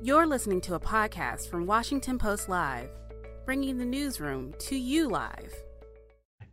You're 0.00 0.28
listening 0.28 0.60
to 0.60 0.74
a 0.74 0.80
podcast 0.80 1.50
from 1.50 1.66
Washington 1.66 2.18
Post 2.18 2.48
Live, 2.48 2.88
bringing 3.44 3.78
the 3.78 3.84
newsroom 3.84 4.54
to 4.60 4.76
you 4.78 5.08
live. 5.08 5.52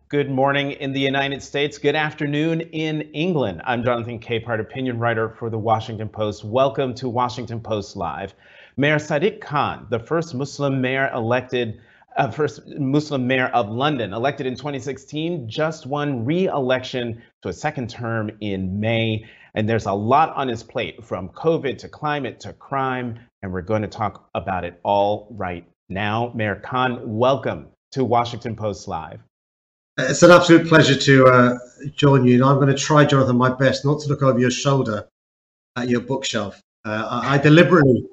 Good 0.10 0.32
morning 0.32 0.72
in 0.72 0.94
the 0.94 1.00
United 1.00 1.44
States. 1.44 1.78
Good 1.78 1.96
afternoon 1.96 2.62
in 2.62 3.02
England. 3.14 3.62
I'm 3.64 3.84
Jonathan 3.84 4.20
Capehart, 4.20 4.60
opinion 4.60 4.98
writer 4.98 5.30
for 5.30 5.52
the 5.52 5.60
Washington 5.60 6.10
Post. 6.10 6.44
Welcome 6.44 6.96
to 6.96 7.08
Washington 7.08 7.60
Post 7.60 7.96
Live. 7.96 8.34
Mayor 8.78 8.98
Sadiq 8.98 9.42
Khan, 9.42 9.86
the 9.92 10.00
first 10.00 10.34
Muslim 10.34 10.82
mayor 10.82 11.12
elected, 11.14 11.80
uh, 12.18 12.32
first 12.32 12.66
Muslim 12.68 13.28
mayor 13.28 13.48
of 13.48 13.70
London, 13.70 14.14
elected 14.14 14.46
in 14.46 14.56
2016, 14.56 15.50
just 15.50 15.86
won 15.86 16.26
re-election 16.26 17.22
to 17.42 17.50
a 17.50 17.54
second 17.54 17.90
term 17.90 18.32
in 18.42 18.80
May. 18.80 19.26
And 19.54 19.68
there's 19.68 19.86
a 19.86 19.94
lot 19.94 20.36
on 20.36 20.48
his 20.48 20.64
plate 20.64 21.04
from 21.04 21.30
COVID 21.30 21.78
to 21.80 21.90
climate 21.90 22.40
to 22.42 22.54
crime. 22.54 23.20
And 23.42 23.52
we're 23.52 23.62
going 23.62 23.82
to 23.82 23.88
talk 23.88 24.30
about 24.36 24.64
it 24.64 24.80
all 24.84 25.28
right 25.32 25.66
now. 25.90 26.32
Mayor 26.36 26.56
Khan, 26.56 27.00
welcome 27.04 27.68
to 27.92 28.04
Washington 28.04 28.56
Post 28.56 28.88
Live. 28.88 29.20
It's 29.98 30.24
an 30.24 30.32
absolute 30.32 30.68
pleasure 30.68 30.96
to 30.96 31.26
uh, 31.28 31.58
join 31.96 32.26
you. 32.26 32.36
And 32.36 32.44
I'm 32.44 32.56
going 32.56 32.68
to 32.68 32.74
try, 32.74 33.06
Jonathan, 33.06 33.38
my 33.38 33.54
best 33.54 33.86
not 33.86 34.02
to 34.02 34.10
look 34.10 34.22
over 34.22 34.38
your 34.38 34.52
shoulder 34.52 35.08
at 35.78 35.88
your 35.88 36.02
bookshelf. 36.02 36.62
Uh, 36.84 37.22
I, 37.24 37.36
I, 37.36 37.38
deliberately, 37.38 38.06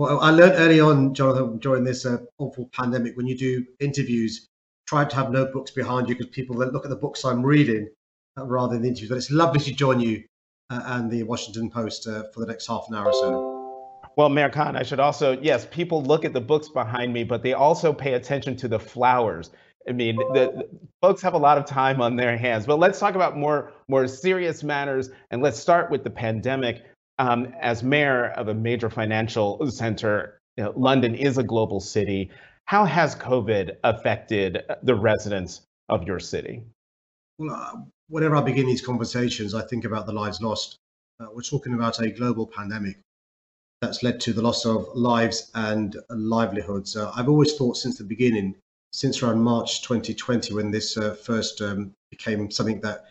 well, 0.00 0.18
I 0.20 0.30
learned 0.30 0.54
early 0.56 0.80
on, 0.80 1.12
Jonathan, 1.12 1.58
during 1.58 1.84
this 1.84 2.06
uh, 2.06 2.16
awful 2.38 2.70
pandemic, 2.72 3.16
when 3.16 3.26
you 3.26 3.36
do 3.36 3.66
interviews, 3.80 4.48
try 4.86 5.04
to 5.04 5.14
have 5.14 5.30
notebooks 5.30 5.70
behind 5.72 6.08
you 6.08 6.14
because 6.14 6.30
people 6.30 6.56
look 6.56 6.84
at 6.84 6.90
the 6.90 6.96
books 6.96 7.24
I'm 7.24 7.42
reading 7.42 7.86
uh, 8.38 8.46
rather 8.46 8.72
than 8.72 8.82
the 8.82 8.88
interviews. 8.88 9.10
But 9.10 9.18
it's 9.18 9.30
lovely 9.30 9.60
to 9.60 9.72
join 9.72 10.00
you 10.00 10.24
uh, 10.70 10.80
and 10.86 11.10
the 11.10 11.22
Washington 11.24 11.70
Post 11.70 12.08
uh, 12.08 12.24
for 12.32 12.40
the 12.40 12.46
next 12.46 12.66
half 12.66 12.86
an 12.88 12.94
hour 12.94 13.08
or 13.08 13.12
so. 13.12 14.00
Well, 14.16 14.30
Mayor 14.30 14.48
Khan, 14.48 14.74
I 14.74 14.82
should 14.82 15.00
also, 15.00 15.38
yes, 15.38 15.68
people 15.70 16.02
look 16.02 16.24
at 16.24 16.32
the 16.32 16.40
books 16.40 16.70
behind 16.70 17.12
me, 17.12 17.22
but 17.22 17.42
they 17.42 17.52
also 17.52 17.92
pay 17.92 18.14
attention 18.14 18.56
to 18.56 18.68
the 18.68 18.80
flowers 18.80 19.50
I 19.88 19.92
mean, 19.92 20.16
the, 20.16 20.24
the, 20.32 20.68
folks 21.00 21.22
have 21.22 21.34
a 21.34 21.38
lot 21.38 21.56
of 21.56 21.64
time 21.64 22.00
on 22.00 22.16
their 22.16 22.36
hands. 22.36 22.66
But 22.66 22.78
let's 22.78 22.98
talk 22.98 23.14
about 23.14 23.36
more 23.36 23.72
more 23.88 24.06
serious 24.06 24.62
matters, 24.62 25.10
and 25.30 25.42
let's 25.42 25.58
start 25.58 25.90
with 25.90 26.04
the 26.04 26.10
pandemic. 26.10 26.84
Um, 27.20 27.54
as 27.60 27.82
mayor 27.82 28.30
of 28.30 28.48
a 28.48 28.54
major 28.54 28.88
financial 28.88 29.70
center, 29.70 30.40
you 30.56 30.64
know, 30.64 30.72
London 30.74 31.14
is 31.14 31.36
a 31.36 31.42
global 31.42 31.78
city. 31.78 32.30
How 32.64 32.86
has 32.86 33.14
COVID 33.14 33.76
affected 33.84 34.62
the 34.82 34.94
residents 34.94 35.60
of 35.90 36.04
your 36.04 36.18
city? 36.18 36.62
Well, 37.38 37.54
uh, 37.54 37.82
whenever 38.08 38.36
I 38.36 38.40
begin 38.40 38.64
these 38.64 38.80
conversations, 38.80 39.54
I 39.54 39.60
think 39.60 39.84
about 39.84 40.06
the 40.06 40.14
lives 40.14 40.40
lost. 40.40 40.76
Uh, 41.20 41.26
we're 41.34 41.42
talking 41.42 41.74
about 41.74 42.00
a 42.00 42.10
global 42.10 42.46
pandemic 42.46 42.96
that's 43.82 44.02
led 44.02 44.18
to 44.20 44.32
the 44.32 44.40
loss 44.40 44.64
of 44.64 44.88
lives 44.94 45.50
and 45.54 45.96
livelihoods. 46.08 46.96
Uh, 46.96 47.12
I've 47.14 47.28
always 47.28 47.54
thought 47.54 47.76
since 47.76 47.98
the 47.98 48.04
beginning 48.04 48.54
since 48.92 49.22
around 49.22 49.42
March 49.42 49.82
2020, 49.82 50.54
when 50.54 50.70
this 50.70 50.96
uh, 50.96 51.14
first 51.14 51.60
um, 51.60 51.92
became 52.10 52.50
something 52.50 52.80
that 52.80 53.04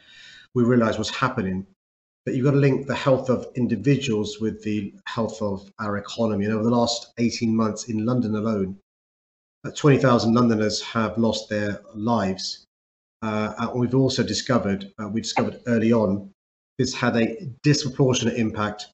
we 0.55 0.63
realized 0.63 0.97
was 0.97 1.09
happening, 1.09 1.65
that 2.25 2.35
you've 2.35 2.45
got 2.45 2.51
to 2.51 2.57
link 2.57 2.87
the 2.87 2.95
health 2.95 3.29
of 3.29 3.47
individuals 3.55 4.39
with 4.39 4.61
the 4.63 4.93
health 5.05 5.41
of 5.41 5.71
our 5.79 5.97
economy. 5.97 6.45
And 6.45 6.53
over 6.53 6.63
the 6.63 6.69
last 6.69 7.13
18 7.17 7.55
months 7.55 7.89
in 7.89 8.05
London 8.05 8.35
alone, 8.35 8.77
uh, 9.65 9.71
20,000 9.71 10.33
Londoners 10.33 10.81
have 10.81 11.17
lost 11.17 11.49
their 11.49 11.81
lives. 11.93 12.65
Uh, 13.21 13.53
and 13.57 13.79
we've 13.79 13.95
also 13.95 14.23
discovered, 14.23 14.91
uh, 15.01 15.07
we 15.07 15.21
discovered 15.21 15.59
early 15.67 15.91
on, 15.91 16.31
this 16.77 16.93
had 16.93 17.17
a 17.17 17.49
disproportionate 17.63 18.37
impact 18.37 18.87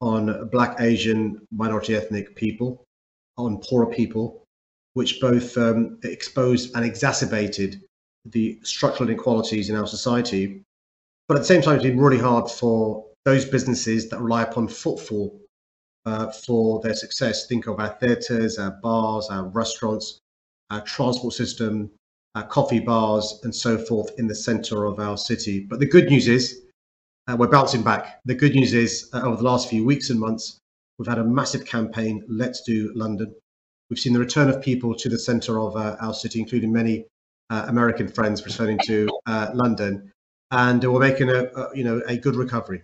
on 0.00 0.48
Black, 0.50 0.80
Asian, 0.80 1.40
minority 1.50 1.96
ethnic 1.96 2.36
people, 2.36 2.84
on 3.36 3.58
poorer 3.58 3.86
people, 3.86 4.44
which 4.94 5.20
both 5.20 5.56
um, 5.56 5.98
exposed 6.04 6.74
and 6.76 6.84
exacerbated 6.84 7.82
the 8.26 8.58
structural 8.62 9.08
inequalities 9.08 9.70
in 9.70 9.76
our 9.76 9.86
society. 9.86 10.62
But 11.32 11.38
at 11.38 11.44
the 11.44 11.54
same 11.54 11.62
time, 11.62 11.76
it's 11.76 11.84
been 11.84 11.98
really 11.98 12.18
hard 12.18 12.50
for 12.50 13.06
those 13.24 13.46
businesses 13.46 14.10
that 14.10 14.20
rely 14.20 14.42
upon 14.42 14.68
footfall 14.68 15.40
uh, 16.04 16.30
for 16.30 16.82
their 16.82 16.92
success. 16.92 17.46
Think 17.46 17.66
of 17.66 17.80
our 17.80 17.96
theatres, 17.98 18.58
our 18.58 18.72
bars, 18.82 19.28
our 19.30 19.46
restaurants, 19.46 20.20
our 20.68 20.82
transport 20.82 21.32
system, 21.32 21.90
our 22.34 22.46
coffee 22.46 22.80
bars, 22.80 23.40
and 23.44 23.56
so 23.56 23.78
forth 23.78 24.10
in 24.18 24.26
the 24.26 24.34
centre 24.34 24.84
of 24.84 25.00
our 25.00 25.16
city. 25.16 25.60
But 25.60 25.80
the 25.80 25.86
good 25.86 26.10
news 26.10 26.28
is 26.28 26.60
uh, 27.26 27.36
we're 27.38 27.48
bouncing 27.48 27.82
back. 27.82 28.20
The 28.26 28.34
good 28.34 28.54
news 28.54 28.74
is 28.74 29.08
uh, 29.14 29.22
over 29.22 29.36
the 29.36 29.42
last 29.42 29.70
few 29.70 29.86
weeks 29.86 30.10
and 30.10 30.20
months, 30.20 30.58
we've 30.98 31.08
had 31.08 31.16
a 31.16 31.24
massive 31.24 31.64
campaign, 31.64 32.22
Let's 32.28 32.60
Do 32.60 32.92
London, 32.94 33.34
We've 33.88 33.98
seen 33.98 34.12
the 34.12 34.18
return 34.18 34.50
of 34.50 34.60
people 34.60 34.94
to 34.96 35.08
the 35.08 35.18
centre 35.18 35.58
of 35.58 35.76
uh, 35.76 35.96
our 35.98 36.12
city, 36.12 36.40
including 36.40 36.74
many 36.74 37.06
uh, 37.48 37.64
American 37.68 38.08
friends 38.08 38.44
returning 38.44 38.78
to 38.84 39.08
uh, 39.24 39.48
London, 39.54 40.11
and 40.52 40.84
we're 40.84 41.00
making 41.00 41.30
a, 41.30 41.44
a, 41.44 41.70
you 41.74 41.82
know 41.82 42.00
a 42.06 42.16
good 42.16 42.36
recovery. 42.36 42.82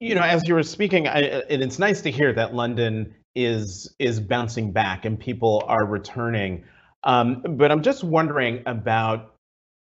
You 0.00 0.14
know, 0.14 0.22
as 0.22 0.46
you 0.48 0.54
were 0.54 0.62
speaking, 0.62 1.06
I, 1.06 1.20
and 1.20 1.62
it's 1.62 1.78
nice 1.78 2.02
to 2.02 2.10
hear 2.10 2.32
that 2.32 2.54
London 2.54 3.14
is 3.34 3.94
is 3.98 4.18
bouncing 4.18 4.72
back 4.72 5.04
and 5.04 5.20
people 5.20 5.62
are 5.68 5.84
returning. 5.84 6.64
Um, 7.04 7.42
but 7.50 7.70
I'm 7.70 7.82
just 7.82 8.02
wondering 8.02 8.62
about 8.66 9.34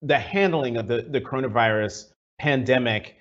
the 0.02 0.18
handling 0.18 0.76
of 0.76 0.88
the, 0.88 1.02
the 1.08 1.20
coronavirus 1.20 2.10
pandemic, 2.38 3.16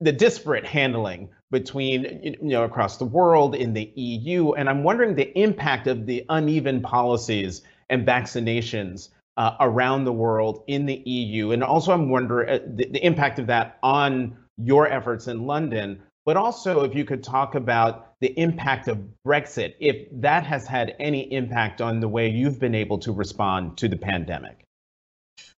the 0.00 0.12
disparate 0.12 0.64
handling 0.64 1.28
between 1.50 2.22
you 2.22 2.36
know 2.40 2.64
across 2.64 2.96
the 2.96 3.04
world 3.04 3.54
in 3.54 3.74
the 3.74 3.92
EU, 3.96 4.52
and 4.52 4.68
I'm 4.68 4.84
wondering 4.84 5.16
the 5.16 5.36
impact 5.38 5.88
of 5.88 6.06
the 6.06 6.24
uneven 6.28 6.80
policies 6.80 7.62
and 7.90 8.06
vaccinations 8.06 9.08
uh, 9.36 9.56
around 9.60 10.04
the 10.04 10.12
world 10.12 10.64
in 10.66 10.86
the 10.86 11.02
EU, 11.04 11.52
and 11.52 11.62
also 11.62 11.92
I'm 11.92 12.08
wondering 12.08 12.48
uh, 12.48 12.58
the, 12.76 12.88
the 12.88 13.04
impact 13.04 13.38
of 13.38 13.46
that 13.48 13.78
on 13.82 14.36
your 14.58 14.86
efforts 14.86 15.26
in 15.28 15.46
London. 15.46 16.02
But 16.26 16.38
also, 16.38 16.84
if 16.84 16.94
you 16.94 17.04
could 17.04 17.22
talk 17.22 17.54
about 17.54 18.14
the 18.20 18.28
impact 18.38 18.88
of 18.88 18.98
Brexit, 19.26 19.74
if 19.78 20.08
that 20.22 20.46
has 20.46 20.66
had 20.66 20.96
any 20.98 21.30
impact 21.32 21.82
on 21.82 22.00
the 22.00 22.08
way 22.08 22.30
you've 22.30 22.58
been 22.58 22.74
able 22.74 22.98
to 23.00 23.12
respond 23.12 23.76
to 23.78 23.88
the 23.88 23.96
pandemic. 23.96 24.64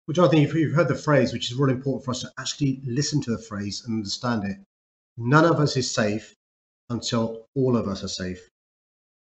Well, 0.08 0.14
Jonathan, 0.14 0.40
you've 0.40 0.74
heard 0.74 0.88
the 0.88 0.96
phrase, 0.96 1.32
which 1.32 1.52
is 1.52 1.56
really 1.56 1.74
important 1.74 2.04
for 2.04 2.10
us 2.12 2.22
to 2.22 2.32
actually 2.38 2.80
listen 2.84 3.20
to 3.22 3.30
the 3.30 3.38
phrase 3.38 3.84
and 3.86 3.96
understand 3.96 4.44
it 4.44 4.56
none 5.16 5.44
of 5.44 5.60
us 5.60 5.76
is 5.76 5.90
safe 5.90 6.34
until 6.90 7.46
all 7.54 7.76
of 7.76 7.88
us 7.88 8.04
are 8.04 8.08
safe. 8.08 8.50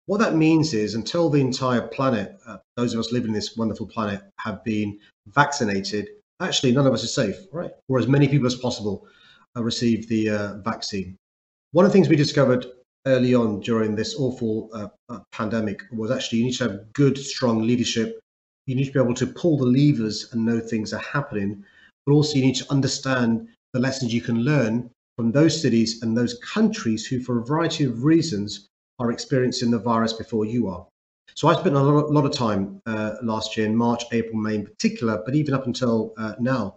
What 0.08 0.20
that 0.20 0.36
means 0.36 0.72
is 0.72 0.94
until 0.94 1.28
the 1.28 1.42
entire 1.42 1.86
planet, 1.86 2.40
uh, 2.46 2.56
those 2.78 2.94
of 2.94 3.00
us 3.00 3.12
living 3.12 3.28
in 3.28 3.34
this 3.34 3.58
wonderful 3.58 3.86
planet, 3.86 4.22
have 4.38 4.64
been 4.64 4.98
vaccinated, 5.26 6.08
actually 6.40 6.72
none 6.72 6.86
of 6.86 6.94
us 6.94 7.04
is 7.04 7.14
safe, 7.14 7.36
right? 7.52 7.72
Or 7.90 7.98
as 7.98 8.08
many 8.08 8.26
people 8.26 8.46
as 8.46 8.54
possible 8.54 9.06
uh, 9.54 9.62
receive 9.62 10.08
the 10.08 10.30
uh, 10.30 10.54
vaccine. 10.64 11.14
One 11.72 11.84
of 11.84 11.90
the 11.90 11.92
things 11.92 12.08
we 12.08 12.16
discovered 12.16 12.64
early 13.06 13.34
on 13.34 13.60
during 13.60 13.94
this 13.94 14.14
awful 14.14 14.70
uh, 14.72 14.88
uh, 15.10 15.18
pandemic 15.30 15.82
was 15.92 16.10
actually 16.10 16.38
you 16.38 16.44
need 16.46 16.56
to 16.56 16.68
have 16.70 16.90
good, 16.94 17.18
strong 17.18 17.66
leadership. 17.66 18.18
You 18.64 18.76
need 18.76 18.86
to 18.86 18.92
be 18.92 19.00
able 19.00 19.12
to 19.12 19.26
pull 19.26 19.58
the 19.58 19.66
levers 19.66 20.32
and 20.32 20.46
know 20.46 20.58
things 20.58 20.94
are 20.94 21.00
happening, 21.00 21.62
but 22.06 22.14
also 22.14 22.36
you 22.36 22.46
need 22.46 22.56
to 22.56 22.72
understand 22.72 23.46
the 23.74 23.80
lessons 23.80 24.14
you 24.14 24.22
can 24.22 24.38
learn 24.38 24.88
from 25.18 25.32
those 25.32 25.60
cities 25.60 26.00
and 26.00 26.16
those 26.16 26.38
countries 26.38 27.04
who, 27.06 27.20
for 27.20 27.38
a 27.38 27.44
variety 27.44 27.84
of 27.84 28.04
reasons, 28.04 28.68
are 28.98 29.10
experiencing 29.12 29.70
the 29.70 29.78
virus 29.78 30.12
before 30.12 30.44
you 30.44 30.68
are. 30.68 30.86
So 31.34 31.48
I 31.48 31.54
spent 31.54 31.76
a 31.76 31.80
lot, 31.80 32.10
lot 32.10 32.24
of 32.24 32.32
time 32.32 32.80
uh, 32.86 33.14
last 33.22 33.56
year 33.56 33.66
in 33.66 33.76
March, 33.76 34.04
April, 34.12 34.36
May 34.36 34.56
in 34.56 34.64
particular, 34.64 35.22
but 35.24 35.34
even 35.34 35.54
up 35.54 35.66
until 35.66 36.14
uh, 36.16 36.34
now, 36.40 36.76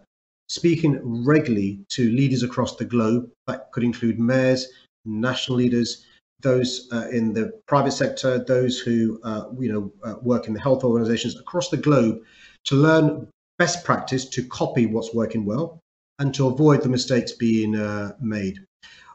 speaking 0.50 1.00
regularly 1.26 1.80
to 1.90 2.12
leaders 2.12 2.44
across 2.44 2.76
the 2.76 2.86
globe. 2.86 3.30
That 3.48 3.72
could 3.72 3.84
include 3.84 4.20
mayors, 4.20 4.68
national 5.06 5.58
leaders, 5.58 6.06
those 6.42 6.90
uh, 6.92 7.08
in 7.12 7.34
the 7.34 7.54
private 7.68 7.92
sector, 7.92 8.44
those 8.44 8.78
who 8.80 9.20
uh, 9.24 9.46
you 9.58 9.72
know 9.72 9.92
uh, 10.04 10.16
work 10.22 10.48
in 10.48 10.54
the 10.54 10.60
health 10.60 10.84
organizations 10.84 11.40
across 11.40 11.70
the 11.70 11.78
globe, 11.78 12.22
to 12.66 12.76
learn 12.76 13.28
best 13.58 13.86
practice 13.86 14.26
to 14.26 14.44
copy 14.48 14.86
what's 14.86 15.14
working 15.14 15.46
well 15.46 15.80
and 16.20 16.34
to 16.36 16.48
avoid 16.48 16.82
the 16.82 16.90
mistakes 16.90 17.32
being 17.32 17.76
uh, 17.76 18.12
made. 18.20 18.60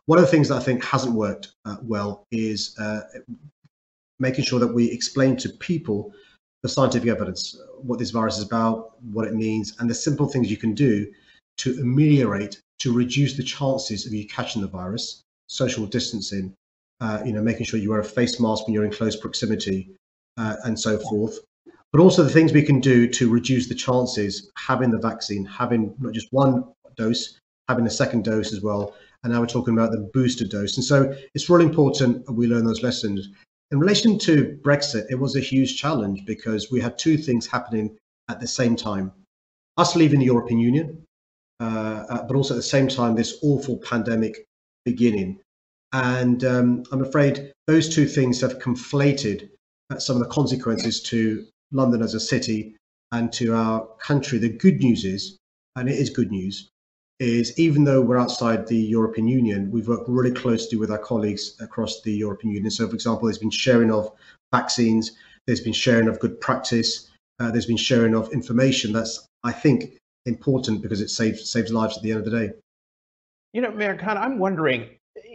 One 0.07 0.19
of 0.19 0.25
the 0.25 0.31
things 0.31 0.49
that 0.49 0.57
I 0.57 0.61
think 0.61 0.85
hasn't 0.85 1.15
worked 1.15 1.53
uh, 1.65 1.77
well 1.83 2.25
is 2.31 2.77
uh, 2.79 3.01
making 4.19 4.45
sure 4.45 4.61
that 4.61 4.73
we 4.73 4.91
explain 4.91 5.37
to 5.39 5.49
people 5.49 6.13
the 6.63 6.69
scientific 6.69 7.09
evidence, 7.09 7.61
what 7.83 7.99
this 7.99 8.11
virus 8.11 8.39
is 8.39 8.45
about, 8.45 9.03
what 9.13 9.27
it 9.27 9.35
means, 9.35 9.77
and 9.79 9.91
the 9.91 9.95
simple 9.95 10.27
things 10.27 10.51
you 10.51 10.57
can 10.57 10.75
do 10.75 11.13
to 11.59 11.79
ameliorate, 11.81 12.61
to 12.79 12.93
reduce 12.93 13.37
the 13.37 13.43
chances 13.43 14.07
of 14.07 14.13
you 14.13 14.27
catching 14.27 14.63
the 14.63 14.69
virus, 14.69 15.23
social 15.49 15.87
distancing, 15.87 16.55
uh, 17.01 17.23
you 17.25 17.33
know, 17.33 17.43
making 17.43 17.67
sure 17.67 17.79
you 17.79 17.91
wear 17.91 18.01
a 18.01 18.05
face 18.05 18.41
mask 18.41 18.67
when 18.67 18.75
you're 18.75 18.85
in 18.85 18.91
close 18.91 19.17
proximity, 19.17 19.91
uh, 20.37 20.57
and 20.65 20.79
so 20.79 20.99
forth. 20.99 21.39
But 21.93 22.01
also 22.01 22.23
the 22.23 22.31
things 22.31 22.53
we 22.53 22.63
can 22.63 22.81
do 22.81 23.09
to 23.09 23.31
reduce 23.31 23.69
the 23.69 23.75
chances 23.75 24.51
having 24.57 24.91
the 24.91 24.99
vaccine, 24.99 25.45
having 25.45 25.95
not 25.99 26.13
just 26.13 26.29
one 26.33 26.65
dose, 26.97 27.39
having 27.69 27.87
a 27.87 27.91
second 27.91 28.25
dose 28.25 28.53
as 28.53 28.61
well, 28.61 28.95
and 29.27 29.35
now 29.35 29.41
we're 29.41 29.47
talking 29.47 29.75
about 29.75 29.91
the 29.91 30.09
booster 30.15 30.47
dose. 30.47 30.77
And 30.77 30.85
so 30.85 31.13
it's 31.35 31.51
really 31.51 31.65
important 31.65 32.31
we 32.31 32.47
learn 32.47 32.65
those 32.65 32.85
lessons. 32.85 33.29
In 33.73 33.81
relation 33.81 34.21
to 34.21 34.57
Brexit, 34.63 35.07
it 35.11 35.17
was 35.17 35.35
a 35.35 35.41
huge 35.41 35.77
challenge 35.77 36.25
because 36.25 36.71
we 36.71 36.81
had 36.81 36.97
two 36.97 37.19
things 37.19 37.45
happening 37.45 37.97
at 38.29 38.39
the 38.39 38.47
same 38.47 38.77
time 38.77 39.11
us 39.79 39.97
leaving 39.97 40.21
the 40.21 40.27
European 40.27 40.61
Union, 40.61 41.03
uh, 41.61 42.05
uh, 42.09 42.23
but 42.23 42.37
also 42.37 42.55
at 42.55 42.57
the 42.57 42.63
same 42.63 42.87
time, 42.87 43.17
this 43.17 43.39
awful 43.43 43.79
pandemic 43.79 44.47
beginning. 44.85 45.41
And 45.93 46.45
um, 46.45 46.85
I'm 46.93 47.03
afraid 47.03 47.53
those 47.67 47.93
two 47.93 48.07
things 48.07 48.41
have 48.43 48.61
conflated 48.61 49.51
uh, 49.91 49.99
some 49.99 50.17
of 50.17 50.23
the 50.23 50.33
consequences 50.33 51.03
to 51.03 51.45
London 51.73 52.01
as 52.01 52.15
a 52.15 52.21
city 52.21 52.77
and 53.11 53.33
to 53.33 53.55
our 53.55 53.89
country. 53.99 54.39
The 54.39 54.51
good 54.51 54.79
news 54.79 55.05
is, 55.05 55.37
and 55.75 55.89
it 55.89 55.97
is 55.97 56.11
good 56.11 56.31
news, 56.31 56.71
is 57.19 57.59
even 57.59 57.85
though 57.85 58.03
we're 58.03 58.19
outside 58.19 58.67
the 58.67 58.77
European 58.77 59.27
Union, 59.27 59.71
we've 59.71 59.89
worked 59.89 60.09
really 60.09 60.33
closely 60.33 60.77
with 60.77 60.91
our 60.91 60.99
colleagues 60.99 61.57
across 61.61 62.03
the 62.03 62.13
European 62.13 62.53
Union. 62.53 62.71
So, 62.71 62.87
for 62.89 62.95
example, 62.95 63.27
there's 63.27 63.39
been 63.39 63.51
sharing 63.51 63.91
of 63.91 64.13
vaccines, 64.53 65.13
there's 65.47 65.61
been 65.61 65.73
sharing 65.73 66.09
of 66.09 66.21
good 66.21 66.41
practice, 66.41 67.11
uh, 67.41 67.51
there's 67.51 67.67
been 67.67 67.77
sharing 67.77 68.15
of 68.15 68.33
information. 68.33 68.93
That's, 68.93 69.27
I 69.45 69.53
think, 69.53 69.97
important 70.27 70.83
because 70.83 71.01
it 71.01 71.09
saves 71.09 71.49
saves 71.49 71.73
lives 71.73 71.97
at 71.97 72.03
the 72.03 72.11
end 72.11 72.19
of 72.19 72.25
the 72.25 72.39
day. 72.39 72.53
You 73.53 73.63
know, 73.63 73.71
Mayor 73.71 73.97
Khan, 73.97 74.19
I'm 74.19 74.39
wondering 74.39 74.91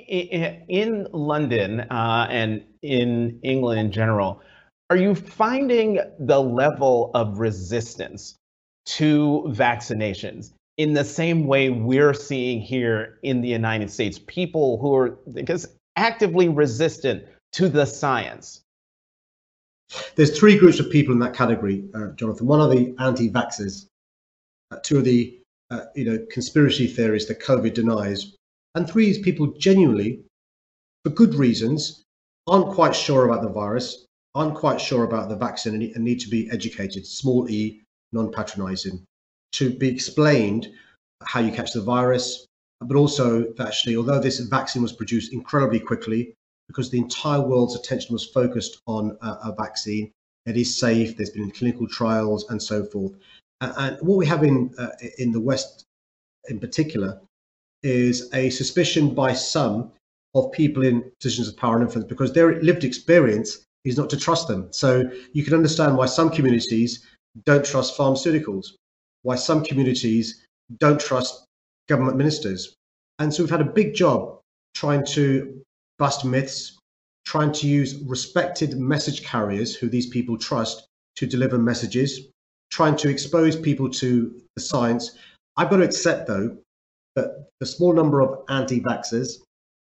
in 0.07 1.07
London 1.11 1.81
uh, 1.81 2.27
and 2.29 2.63
in 2.81 3.39
England 3.41 3.79
in 3.79 3.91
general, 3.91 4.41
are 4.89 4.97
you 4.97 5.15
finding 5.15 5.99
the 6.19 6.39
level 6.39 7.11
of 7.15 7.39
resistance 7.39 8.35
to 8.85 9.45
vaccinations 9.49 10.51
in 10.81 10.93
the 10.93 11.05
same 11.05 11.45
way 11.45 11.69
we're 11.69 12.11
seeing 12.11 12.59
here 12.59 13.19
in 13.21 13.41
the 13.41 13.47
United 13.47 13.91
States. 13.91 14.19
People 14.25 14.79
who 14.79 14.95
are 14.95 15.09
because 15.31 15.67
actively 15.95 16.49
resistant 16.49 17.23
to 17.51 17.69
the 17.69 17.85
science. 17.85 18.61
There's 20.15 20.35
three 20.39 20.57
groups 20.57 20.79
of 20.79 20.89
people 20.89 21.13
in 21.13 21.19
that 21.19 21.35
category, 21.35 21.83
uh, 21.93 22.07
Jonathan. 22.15 22.47
One 22.47 22.61
are 22.61 22.69
the 22.69 22.95
anti-vaxxers. 22.97 23.85
Uh, 24.71 24.77
two 24.81 24.97
are 24.97 25.03
the 25.03 25.37
uh, 25.69 25.81
you 25.95 26.05
know 26.05 26.25
conspiracy 26.31 26.87
theories 26.87 27.27
that 27.27 27.39
COVID 27.39 27.75
denies, 27.75 28.35
and 28.73 28.89
three 28.89 29.11
is 29.11 29.19
people 29.19 29.53
genuinely, 29.59 30.23
for 31.03 31.11
good 31.11 31.35
reasons, 31.35 32.01
aren't 32.47 32.73
quite 32.73 32.95
sure 32.95 33.25
about 33.25 33.43
the 33.43 33.49
virus, 33.49 34.07
aren't 34.33 34.55
quite 34.55 34.81
sure 34.81 35.03
about 35.03 35.29
the 35.29 35.35
vaccine, 35.35 35.75
and 35.75 36.03
need 36.03 36.21
to 36.21 36.29
be 36.29 36.49
educated. 36.49 37.05
Small 37.05 37.47
e, 37.49 37.83
non-patronizing 38.13 39.05
to 39.53 39.69
be 39.69 39.87
explained 39.87 40.69
how 41.23 41.39
you 41.39 41.51
catch 41.51 41.73
the 41.73 41.81
virus, 41.81 42.47
but 42.81 42.97
also 42.97 43.53
actually, 43.59 43.95
although 43.95 44.19
this 44.19 44.39
vaccine 44.39 44.81
was 44.81 44.93
produced 44.93 45.33
incredibly 45.33 45.79
quickly, 45.79 46.33
because 46.67 46.89
the 46.89 46.97
entire 46.97 47.41
world's 47.41 47.75
attention 47.75 48.13
was 48.13 48.25
focused 48.25 48.81
on 48.87 49.17
a, 49.21 49.27
a 49.45 49.55
vaccine, 49.57 50.11
it 50.45 50.57
is 50.57 50.79
safe. 50.79 51.15
There's 51.15 51.29
been 51.29 51.51
clinical 51.51 51.87
trials 51.87 52.49
and 52.49 52.61
so 52.61 52.83
forth. 52.83 53.13
And, 53.59 53.97
what 54.01 54.17
we 54.17 54.25
have 54.25 54.43
in 54.43 54.73
uh, 54.77 54.89
in 55.19 55.31
the 55.31 55.39
West, 55.39 55.85
in 56.49 56.59
particular, 56.59 57.21
is 57.83 58.29
a 58.33 58.49
suspicion 58.49 59.13
by 59.13 59.33
some 59.33 59.91
of 60.33 60.51
people 60.51 60.83
in 60.83 61.11
positions 61.19 61.47
of 61.47 61.57
power 61.57 61.75
and 61.75 61.83
influence 61.83 62.07
because 62.07 62.33
their 62.33 62.61
lived 62.61 62.83
experience 62.83 63.65
is 63.83 63.97
not 63.97 64.09
to 64.09 64.17
trust 64.17 64.47
them. 64.47 64.67
So 64.71 65.11
you 65.33 65.43
can 65.43 65.53
understand 65.53 65.97
why 65.97 66.05
some 66.05 66.29
communities 66.29 67.05
don't 67.45 67.65
trust 67.65 67.97
pharmaceuticals 67.97 68.67
why 69.23 69.35
some 69.35 69.63
communities 69.63 70.45
don't 70.77 70.99
trust 70.99 71.45
government 71.87 72.17
ministers. 72.17 72.75
And 73.19 73.33
so 73.33 73.43
we've 73.43 73.49
had 73.49 73.61
a 73.61 73.65
big 73.65 73.93
job 73.93 74.39
trying 74.73 75.05
to 75.07 75.61
bust 75.99 76.25
myths, 76.25 76.79
trying 77.25 77.51
to 77.51 77.67
use 77.67 77.95
respected 78.05 78.77
message 78.79 79.23
carriers 79.23 79.75
who 79.75 79.89
these 79.89 80.07
people 80.07 80.37
trust 80.37 80.87
to 81.17 81.25
deliver 81.27 81.57
messages, 81.57 82.27
trying 82.71 82.95
to 82.95 83.09
expose 83.09 83.55
people 83.55 83.89
to 83.89 84.41
the 84.55 84.61
science. 84.61 85.17
I've 85.57 85.69
got 85.69 85.77
to 85.77 85.83
accept, 85.83 86.27
though, 86.27 86.57
that 87.15 87.47
the 87.59 87.65
small 87.65 87.93
number 87.93 88.21
of 88.21 88.43
anti 88.49 88.79
vaxxers, 88.79 89.39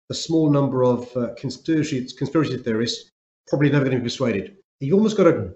the 0.09 0.15
small 0.15 0.49
number 0.49 0.83
of 0.83 1.15
uh, 1.17 1.33
conspiracy, 1.35 2.07
conspiracy 2.17 2.57
theorists, 2.57 3.09
probably 3.47 3.69
never 3.69 3.85
going 3.85 3.97
to 3.97 4.01
be 4.01 4.05
persuaded. 4.05 4.55
You've 4.79 4.97
almost 4.97 5.17
got 5.17 5.23
to 5.23 5.53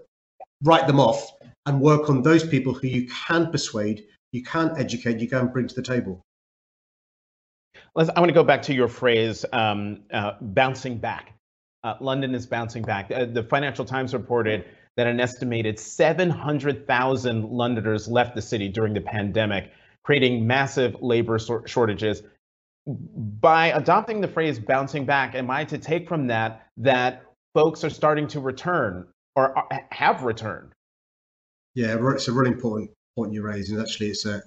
write 0.64 0.88
them 0.88 1.00
off 1.00 1.32
and 1.66 1.80
work 1.80 2.10
on 2.10 2.22
those 2.22 2.46
people 2.46 2.74
who 2.74 2.88
you 2.88 3.08
can 3.08 3.52
persuade, 3.52 4.06
you 4.32 4.44
can 4.44 4.74
educate, 4.78 5.20
you 5.20 5.28
can 5.28 5.48
bring 5.48 5.68
to 5.68 5.76
the 5.76 5.82
table. 5.82 6.22
I 7.96 8.20
want 8.20 8.30
to 8.30 8.34
go 8.34 8.44
back 8.44 8.62
to 8.64 8.74
your 8.74 8.88
phrase, 8.88 9.46
um, 9.52 10.04
uh, 10.14 10.34
bouncing 10.40 10.98
back. 10.98 11.34
Uh, 11.84 11.96
London 12.00 12.34
is 12.34 12.46
bouncing 12.46 12.84
back. 12.84 13.12
Uh, 13.12 13.26
the 13.26 13.44
Financial 13.44 13.84
Times 13.84 14.14
reported 14.14 14.66
that 14.98 15.08
an 15.08 15.20
estimated 15.20 15.80
700,000 15.80 17.50
Londoners 17.50 18.08
left 18.08 18.36
the 18.36 18.42
city 18.42 18.70
during 18.70 18.94
the 18.94 19.02
pandemic, 19.02 19.72
creating 20.04 20.46
massive 20.48 20.96
labor 21.02 21.38
shortages. 21.66 22.24
By 22.88 23.68
adopting 23.68 24.22
the 24.22 24.28
phrase 24.28 24.58
bouncing 24.58 25.06
back, 25.06 25.36
am 25.36 25.50
I 25.50 25.66
to 25.66 25.78
take 25.78 26.08
from 26.08 26.28
that 26.28 26.68
that 26.78 27.24
folks 27.54 27.84
are 27.84 27.90
starting 27.90 28.28
to 28.30 28.40
return 28.40 29.08
or 29.36 29.56
have 29.92 30.24
returned? 30.24 30.72
Yeah, 31.76 31.98
it's 32.14 32.28
a 32.28 32.34
really 32.34 32.52
important 32.52 32.92
point 33.16 33.34
you 33.34 33.42
raise, 33.42 33.70
and 33.70 33.80
actually, 33.80 34.10
it's 34.10 34.26
a 34.26 34.44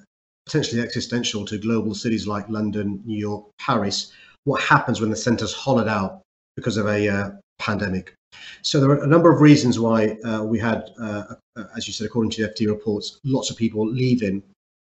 potentially 0.46 0.82
existential 0.82 1.44
to 1.46 1.58
global 1.58 1.94
cities 1.94 2.26
like 2.26 2.48
London, 2.48 3.02
New 3.04 3.18
York, 3.18 3.46
Paris. 3.58 4.12
What 4.44 4.60
happens 4.60 5.00
when 5.00 5.10
the 5.10 5.16
centres 5.16 5.54
hollowed 5.54 5.88
out 5.88 6.20
because 6.56 6.76
of 6.76 6.86
a 6.86 7.08
uh, 7.08 7.30
pandemic? 7.58 8.14
So 8.62 8.80
there 8.80 8.90
are 8.90 9.04
a 9.04 9.06
number 9.06 9.32
of 9.32 9.40
reasons 9.40 9.78
why 9.78 10.18
uh, 10.24 10.42
we 10.44 10.58
had, 10.58 10.90
uh, 11.00 11.34
uh 11.56 11.64
as 11.76 11.86
you 11.86 11.92
said, 11.92 12.06
according 12.06 12.30
to 12.32 12.42
the 12.42 12.52
FT 12.52 12.68
reports, 12.68 13.18
lots 13.24 13.50
of 13.50 13.56
people 13.56 13.86
leaving. 13.86 14.42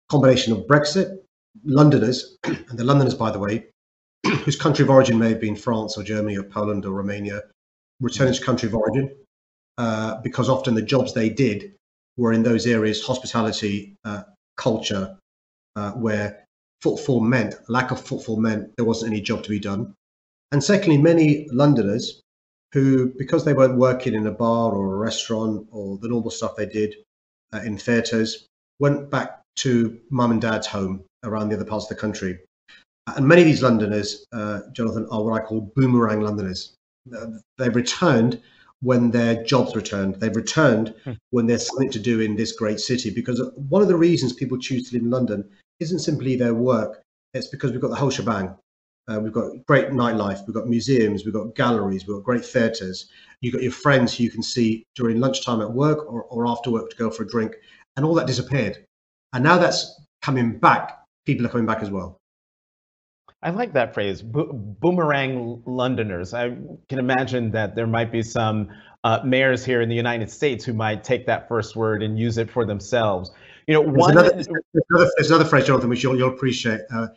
Combination 0.09 0.53
of 0.53 0.67
Brexit, 0.67 1.19
Londoners, 1.65 2.37
and 2.45 2.79
the 2.79 2.85
Londoners, 2.85 3.15
by 3.15 3.31
the 3.31 3.39
way, 3.39 3.67
whose 4.45 4.57
country 4.57 4.85
of 4.85 4.91
origin 4.91 5.19
may 5.19 5.29
have 5.29 5.41
been 5.41 5.57
France 5.57 5.99
or 5.99 6.03
Germany 6.03 6.39
or 6.39 6.45
Poland 6.45 6.87
or 6.87 6.93
Romania, 6.93 7.43
returning 8.01 8.35
to 8.35 8.41
country 8.43 8.69
of 8.69 8.75
origin 8.75 9.15
uh, 9.79 10.21
because 10.23 10.49
often 10.49 10.75
the 10.75 10.83
jobs 10.83 11.13
they 11.13 11.29
did 11.29 11.75
were 12.17 12.33
in 12.33 12.43
those 12.43 12.67
areas, 12.67 13.05
hospitality, 13.05 13.95
uh, 14.05 14.23
culture, 14.57 15.17
uh, 15.77 15.93
where 15.93 16.45
footfall 16.83 17.21
meant, 17.21 17.55
lack 17.69 17.91
of 17.91 18.01
footfall 18.01 18.37
meant 18.37 18.71
there 18.77 18.85
wasn't 18.85 19.11
any 19.13 19.21
job 19.21 19.43
to 19.43 19.51
be 19.51 19.59
done. 19.61 19.95
And 20.51 20.63
secondly, 20.63 20.99
many 20.99 21.49
Londoners 21.51 22.21
who, 22.73 23.13
because 23.19 23.45
they 23.45 23.53
weren't 23.53 23.77
working 23.77 24.15
in 24.15 24.27
a 24.27 24.33
bar 24.33 24.73
or 24.73 24.95
a 24.95 24.99
restaurant 24.99 25.67
or 25.71 25.99
the 25.99 26.09
normal 26.09 26.31
stuff 26.31 26.57
they 26.57 26.67
did 26.67 26.97
uh, 27.53 27.61
in 27.65 27.77
theatres, 27.77 28.47
went 28.79 29.11
back 29.11 29.43
to 29.57 29.99
mum 30.11 30.31
and 30.33 30.41
dad's 30.41 30.67
home 30.67 31.05
around 31.25 31.49
the 31.49 31.55
other 31.55 31.65
parts 31.65 31.85
of 31.85 31.91
the 31.91 32.01
country. 32.01 32.39
And 33.07 33.27
many 33.27 33.43
of 33.43 33.47
these 33.47 33.63
Londoners, 33.63 34.25
uh, 34.33 34.61
Jonathan, 34.73 35.07
are 35.11 35.23
what 35.23 35.41
I 35.41 35.45
call 35.45 35.73
boomerang 35.77 36.21
Londoners. 36.21 36.75
Uh, 37.15 37.27
they've 37.59 37.75
returned 37.75 38.41
when 38.83 39.11
their 39.11 39.43
jobs 39.45 39.75
returned. 39.75 40.17
They've 40.17 40.35
returned 40.35 40.95
hmm. 41.05 41.13
when 41.31 41.47
there's 41.47 41.67
something 41.67 41.91
to 41.93 41.99
do 41.99 42.21
in 42.21 42.37
this 42.37 42.53
great 42.53 42.81
city. 42.81 43.11
Because 43.11 43.41
one 43.55 43.81
of 43.81 43.89
the 43.89 43.97
reasons 43.97 44.33
people 44.33 44.59
choose 44.59 44.91
to 44.91 44.97
live 44.97 45.05
in 45.05 45.11
London 45.11 45.49
isn't 45.81 46.01
simply 46.01 46.37
their 46.37 46.55
work, 46.55 47.03
it's 47.33 47.49
because 47.49 47.73
we've 47.73 47.81
got 47.81 47.91
the 47.91 47.97
whole 47.97 48.11
shebang. 48.11 48.55
Uh, 49.09 49.19
we've 49.19 49.33
got 49.33 49.51
great 49.67 49.89
nightlife, 49.89 50.47
we've 50.47 50.55
got 50.55 50.69
museums, 50.69 51.25
we've 51.25 51.35
got 51.35 51.57
galleries, 51.57 52.07
we've 52.07 52.17
got 52.17 52.25
great 52.25 52.45
theatres. 52.45 53.11
You've 53.41 53.53
got 53.53 53.63
your 53.63 53.73
friends 53.73 54.17
who 54.17 54.23
you 54.23 54.31
can 54.31 54.45
see 54.45 54.85
during 54.95 55.19
lunchtime 55.19 55.61
at 55.61 55.73
work 55.73 55.99
or, 56.07 56.23
or 56.25 56.47
after 56.47 56.71
work 56.71 56.91
to 56.91 56.97
go 56.97 57.11
for 57.11 57.25
a 57.25 57.29
drink, 57.29 57.57
and 57.97 58.07
all 58.07 58.15
that 58.15 58.29
disappeared. 58.29 58.85
And 59.33 59.43
now 59.43 59.59
that's 59.59 60.01
coming 60.23 60.59
back. 60.59 60.99
People 61.27 61.47
are 61.47 61.49
coming 61.49 61.67
back 61.67 61.83
as 61.83 61.91
well. 61.91 62.19
I 63.43 63.51
like 63.51 63.73
that 63.73 63.93
phrase, 63.93 64.23
bo- 64.23 64.53
boomerang 64.53 65.63
Londoners. 65.67 66.33
I 66.33 66.57
can 66.89 66.99
imagine 66.99 67.51
that 67.53 67.75
there 67.75 67.89
might 67.89 68.13
be 68.13 68.23
some 68.23 68.69
uh, 69.03 69.19
mayors 69.25 69.65
here 69.65 69.81
in 69.81 69.89
the 69.89 69.97
United 69.97 70.31
States 70.31 70.65
who 70.65 70.73
might 70.73 71.03
take 71.03 71.27
that 71.27 71.49
first 71.49 71.75
word 71.75 72.05
and 72.05 72.17
use 72.19 72.39
it 72.39 72.49
for 72.49 72.65
themselves. 72.65 73.33
You 73.67 73.75
know, 73.75 73.83
there's 73.83 73.97
one. 73.97 74.11
Another, 74.13 74.31
there's, 74.31 74.47
another, 74.47 75.11
there's 75.17 75.31
another 75.31 75.45
phrase, 75.45 75.67
Jonathan, 75.67 75.91
which 75.91 76.05
you'll, 76.05 76.17
you'll 76.17 76.33
appreciate. 76.33 76.83
Uh, 76.95 77.09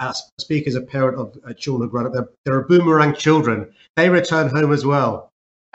as 0.00 0.30
speak 0.38 0.66
as 0.66 0.74
a 0.74 0.80
parent 0.80 1.18
of 1.18 1.36
uh, 1.46 1.52
children 1.52 1.86
who 1.86 1.90
grown 1.90 2.06
up, 2.06 2.14
there, 2.14 2.28
there 2.46 2.54
are 2.54 2.62
boomerang 2.62 3.14
children. 3.14 3.70
They 3.96 4.08
return 4.08 4.48
home 4.48 4.72
as 4.72 4.86
well. 4.86 5.30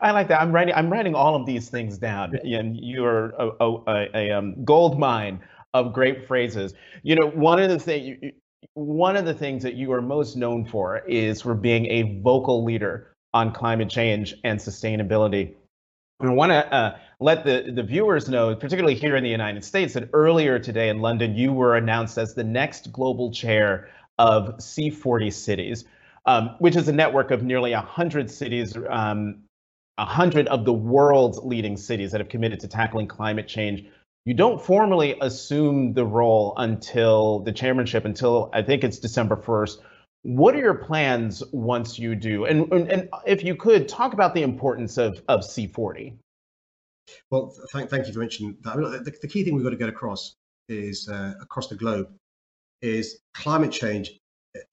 I 0.00 0.12
like 0.12 0.28
that. 0.28 0.40
I'm 0.40 0.52
writing. 0.52 0.74
I'm 0.74 0.90
writing 0.90 1.14
all 1.14 1.34
of 1.34 1.44
these 1.44 1.68
things 1.68 1.98
down, 1.98 2.36
and 2.36 2.78
you 2.78 3.04
are 3.04 3.30
a, 3.38 3.50
a, 3.60 3.82
a, 3.86 4.08
a 4.14 4.30
um, 4.30 4.64
gold 4.64 4.98
mine 4.98 5.40
of 5.74 5.92
great 5.92 6.26
phrases. 6.26 6.74
You 7.02 7.16
know, 7.16 7.28
one 7.28 7.60
of 7.60 7.68
the 7.68 7.78
things 7.78 8.32
one 8.74 9.16
of 9.16 9.24
the 9.24 9.34
things 9.34 9.62
that 9.62 9.74
you 9.74 9.92
are 9.92 10.02
most 10.02 10.36
known 10.36 10.64
for 10.64 10.98
is 10.98 11.42
for 11.42 11.54
being 11.54 11.86
a 11.86 12.20
vocal 12.22 12.64
leader 12.64 13.12
on 13.34 13.52
climate 13.52 13.88
change 13.88 14.34
and 14.44 14.58
sustainability. 14.58 15.54
I 16.20 16.28
want 16.30 16.50
to 16.50 16.74
uh, 16.74 16.98
let 17.20 17.44
the, 17.44 17.70
the 17.72 17.82
viewers 17.82 18.28
know, 18.28 18.54
particularly 18.56 18.96
here 18.96 19.14
in 19.14 19.22
the 19.22 19.30
United 19.30 19.64
States, 19.64 19.94
that 19.94 20.08
earlier 20.12 20.58
today 20.58 20.88
in 20.88 21.00
London, 21.00 21.36
you 21.36 21.52
were 21.52 21.76
announced 21.76 22.18
as 22.18 22.34
the 22.34 22.42
next 22.42 22.90
global 22.90 23.30
chair 23.30 23.88
of 24.18 24.56
C40 24.56 25.32
Cities, 25.32 25.84
um, 26.26 26.56
which 26.58 26.74
is 26.74 26.88
a 26.88 26.92
network 26.92 27.30
of 27.30 27.44
nearly 27.44 27.72
100 27.72 28.28
cities, 28.28 28.76
um, 28.90 29.44
100 29.96 30.48
of 30.48 30.64
the 30.64 30.72
world's 30.72 31.38
leading 31.38 31.76
cities 31.76 32.10
that 32.10 32.20
have 32.20 32.28
committed 32.28 32.58
to 32.60 32.68
tackling 32.68 33.06
climate 33.06 33.46
change. 33.46 33.84
You 34.28 34.34
don't 34.34 34.60
formally 34.60 35.16
assume 35.22 35.94
the 35.94 36.04
role 36.04 36.52
until 36.58 37.38
the 37.38 37.50
chairmanship, 37.50 38.04
until 38.04 38.50
I 38.52 38.60
think 38.60 38.84
it's 38.84 38.98
December 38.98 39.36
1st. 39.36 39.78
What 40.20 40.54
are 40.54 40.58
your 40.58 40.74
plans 40.74 41.42
once 41.50 41.98
you 41.98 42.14
do? 42.14 42.44
And, 42.44 42.70
and, 42.70 42.92
and 42.92 43.08
if 43.26 43.42
you 43.42 43.56
could 43.56 43.88
talk 43.88 44.12
about 44.12 44.34
the 44.34 44.42
importance 44.42 44.98
of, 44.98 45.22
of 45.28 45.40
C40. 45.40 46.14
Well, 47.30 47.54
thank, 47.72 47.88
thank 47.88 48.06
you 48.06 48.12
for 48.12 48.18
mentioning 48.18 48.58
that. 48.64 48.74
I 48.74 48.76
mean, 48.76 49.02
the, 49.02 49.14
the, 49.18 49.28
key 49.28 49.44
thing 49.44 49.54
we've 49.54 49.64
got 49.64 49.70
to 49.70 49.76
get 49.76 49.88
across 49.88 50.34
is 50.68 51.08
uh, 51.08 51.32
across 51.40 51.68
the 51.68 51.76
globe 51.76 52.08
is 52.82 53.20
climate 53.32 53.72
change 53.72 54.18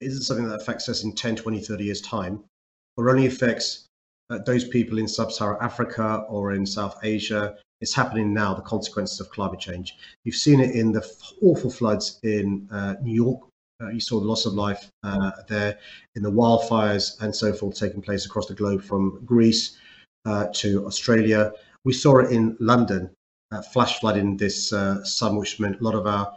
isn't 0.01 0.23
something 0.23 0.49
that 0.49 0.59
affects 0.59 0.89
us 0.89 1.05
in 1.05 1.15
10, 1.15 1.37
20, 1.37 1.61
30 1.61 1.81
years 1.81 2.01
time, 2.01 2.43
or 2.97 3.09
only 3.09 3.25
affects 3.25 3.87
uh, 4.29 4.39
those 4.39 4.67
people 4.67 4.97
in 4.97 5.07
sub-Saharan 5.07 5.59
Africa 5.61 6.25
or 6.27 6.51
in 6.51 6.65
South 6.65 6.97
Asia. 7.03 7.55
It's 7.81 7.93
happening 7.93 8.33
now, 8.33 8.53
the 8.53 8.61
consequences 8.61 9.19
of 9.19 9.29
climate 9.29 9.59
change. 9.59 9.97
You've 10.23 10.35
seen 10.35 10.59
it 10.59 10.75
in 10.75 10.91
the 10.91 11.05
awful 11.41 11.69
floods 11.69 12.19
in 12.23 12.67
uh, 12.71 12.95
New 13.01 13.13
York 13.13 13.41
uh, 13.81 13.89
you 13.89 13.99
saw 13.99 14.19
the 14.19 14.25
loss 14.25 14.45
of 14.45 14.53
life 14.53 14.89
uh, 15.03 15.31
there 15.49 15.77
in 16.15 16.23
the 16.23 16.31
wildfires 16.31 17.21
and 17.21 17.35
so 17.35 17.51
forth 17.51 17.77
taking 17.77 18.01
place 18.01 18.25
across 18.25 18.47
the 18.47 18.53
globe 18.53 18.81
from 18.81 19.21
Greece 19.25 19.77
uh, 20.25 20.47
to 20.53 20.85
Australia. 20.85 21.51
We 21.83 21.91
saw 21.91 22.19
it 22.19 22.31
in 22.31 22.55
London, 22.61 23.09
uh, 23.51 23.61
flash 23.61 23.99
flooding 23.99 24.37
this 24.37 24.71
uh, 24.71 25.03
summer, 25.03 25.39
which 25.39 25.59
meant 25.59 25.81
a 25.81 25.83
lot 25.83 25.95
of 25.95 26.07
our 26.07 26.33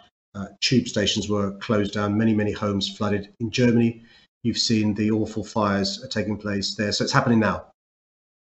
tube 0.60 0.86
stations 0.86 1.28
were 1.28 1.52
closed 1.58 1.94
down, 1.94 2.16
many, 2.16 2.32
many 2.34 2.52
homes 2.52 2.88
flooded. 2.96 3.32
In 3.40 3.50
Germany, 3.50 4.02
you've 4.44 4.58
seen 4.58 4.94
the 4.94 5.10
awful 5.10 5.44
fires 5.44 6.04
taking 6.10 6.36
place 6.36 6.74
there. 6.74 6.92
So 6.92 7.04
it's 7.04 7.12
happening 7.12 7.40
now. 7.40 7.66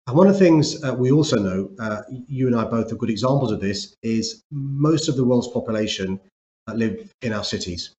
And 0.07 0.17
one 0.17 0.27
of 0.27 0.33
the 0.33 0.39
things 0.39 0.83
uh, 0.83 0.93
we 0.93 1.11
also 1.11 1.37
know, 1.37 1.71
uh, 1.79 2.01
you 2.27 2.47
and 2.47 2.55
I 2.55 2.65
both 2.65 2.91
are 2.91 2.95
good 2.95 3.09
examples 3.09 3.51
of 3.51 3.61
this, 3.61 3.95
is 4.03 4.43
most 4.51 5.07
of 5.07 5.15
the 5.15 5.23
world's 5.23 5.47
population 5.47 6.19
uh, 6.67 6.73
live 6.73 7.11
in 7.21 7.31
our 7.31 7.43
cities. 7.43 7.95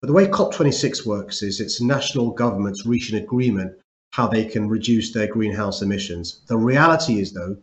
But 0.00 0.08
the 0.08 0.12
way 0.12 0.26
COP26 0.26 1.04
works 1.04 1.42
is 1.42 1.60
it's 1.60 1.80
national 1.80 2.30
governments 2.30 2.86
reach 2.86 3.10
an 3.10 3.18
agreement 3.18 3.76
how 4.12 4.28
they 4.28 4.44
can 4.44 4.68
reduce 4.68 5.12
their 5.12 5.26
greenhouse 5.26 5.82
emissions. 5.82 6.42
The 6.46 6.56
reality 6.56 7.18
is, 7.18 7.32
though, 7.32 7.56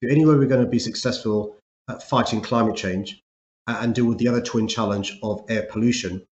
the 0.00 0.10
only 0.10 0.24
way 0.24 0.34
we're 0.34 0.46
going 0.46 0.64
to 0.64 0.70
be 0.70 0.78
successful 0.78 1.56
at 1.90 2.02
fighting 2.02 2.40
climate 2.40 2.76
change 2.76 3.20
and 3.66 3.94
deal 3.94 4.06
with 4.06 4.18
the 4.18 4.28
other 4.28 4.40
twin 4.40 4.66
challenge 4.66 5.18
of 5.22 5.44
air 5.48 5.66
pollution 5.70 6.24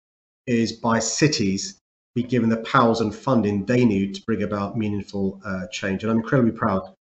is 0.46 0.72
by 0.72 1.00
cities 1.00 1.79
be 2.17 2.24
given 2.24 2.50
the 2.50 2.57
powers 2.57 3.00
and 3.00 3.13
funding 3.13 3.63
they 3.63 3.86
need 3.86 4.15
to 4.15 4.24
bring 4.24 4.41
about 4.41 4.75
meaningful 4.75 5.39
uh, 5.45 5.67
change. 5.67 6.01
And 6.01 6.12
I'm 6.12 6.17
incredibly 6.17 6.51
proud 6.51 6.95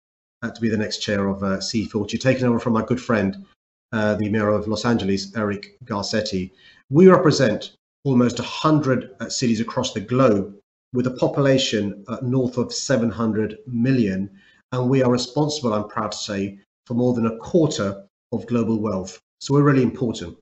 uh, 0.42 0.50
to 0.50 0.61
be 0.61 0.68
the 0.68 0.76
next 0.76 0.99
chair 0.99 1.28
of 1.28 1.40
uh, 1.44 1.59
C40, 1.59 2.18
taking 2.21 2.44
over 2.47 2.59
from 2.59 2.73
my 2.73 2.85
good 2.85 3.00
friend, 3.00 3.47
uh, 3.92 4.16
the 4.16 4.28
mayor 4.28 4.49
of 4.49 4.66
Los 4.66 4.85
Angeles, 4.85 5.33
Eric 5.37 5.76
Garcetti. 5.85 6.50
We 6.90 7.06
represent 7.06 7.76
almost 8.02 8.40
100 8.40 9.11
uh, 9.21 9.28
cities 9.28 9.61
across 9.61 9.92
the 9.92 10.00
globe 10.00 10.56
with 10.92 11.06
a 11.06 11.12
population 11.12 12.04
uh, 12.09 12.16
north 12.21 12.59
of 12.59 12.73
700 12.73 13.59
million. 13.68 14.28
And 14.73 14.90
we 14.90 15.04
are 15.04 15.12
responsible, 15.12 15.75
I'm 15.75 15.87
proud 15.87 16.11
to 16.11 16.18
say, 16.18 16.59
for 16.87 16.94
more 16.94 17.14
than 17.14 17.26
a 17.26 17.37
quarter 17.37 18.04
of 18.33 18.47
global 18.49 18.80
wealth. 18.80 19.21
So 19.38 19.54
we're 19.54 19.62
really 19.62 19.85
important. 19.85 20.37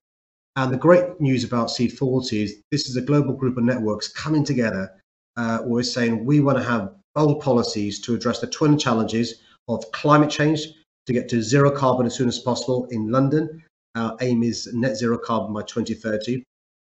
And 0.57 0.73
the 0.73 0.77
great 0.77 1.21
news 1.21 1.45
about 1.45 1.69
C40 1.69 2.45
is 2.45 2.57
this 2.71 2.89
is 2.89 2.97
a 2.97 3.03
global 3.03 3.35
group 3.35 3.57
of 3.57 3.65
networks 3.65 4.09
coming 4.09 4.45
together. 4.45 4.91
Uh, 5.37 5.61
we're 5.65 5.83
saying 5.83 6.25
we 6.25 6.41
want 6.41 6.59
to 6.59 6.65
have 6.65 6.95
bold 7.15 7.43
policies 7.43 8.01
to 8.01 8.15
address 8.15 8.41
the 8.41 8.47
twin 8.47 8.79
challenges 8.79 9.41
of 9.69 9.85
climate 9.93 10.31
change 10.31 10.67
to 11.07 11.13
get 11.13 11.29
to 11.31 11.43
zero 11.43 11.71
carbon 11.71 12.07
as 12.07 12.15
soon 12.15 12.29
as 12.29 12.39
possible 12.39 12.87
in 12.91 13.11
London. 13.11 13.63
Our 13.95 14.17
aim 14.21 14.43
is 14.43 14.73
net 14.73 14.97
zero 14.97 15.19
carbon 15.19 15.55
by 15.55 15.63
2030 15.63 16.45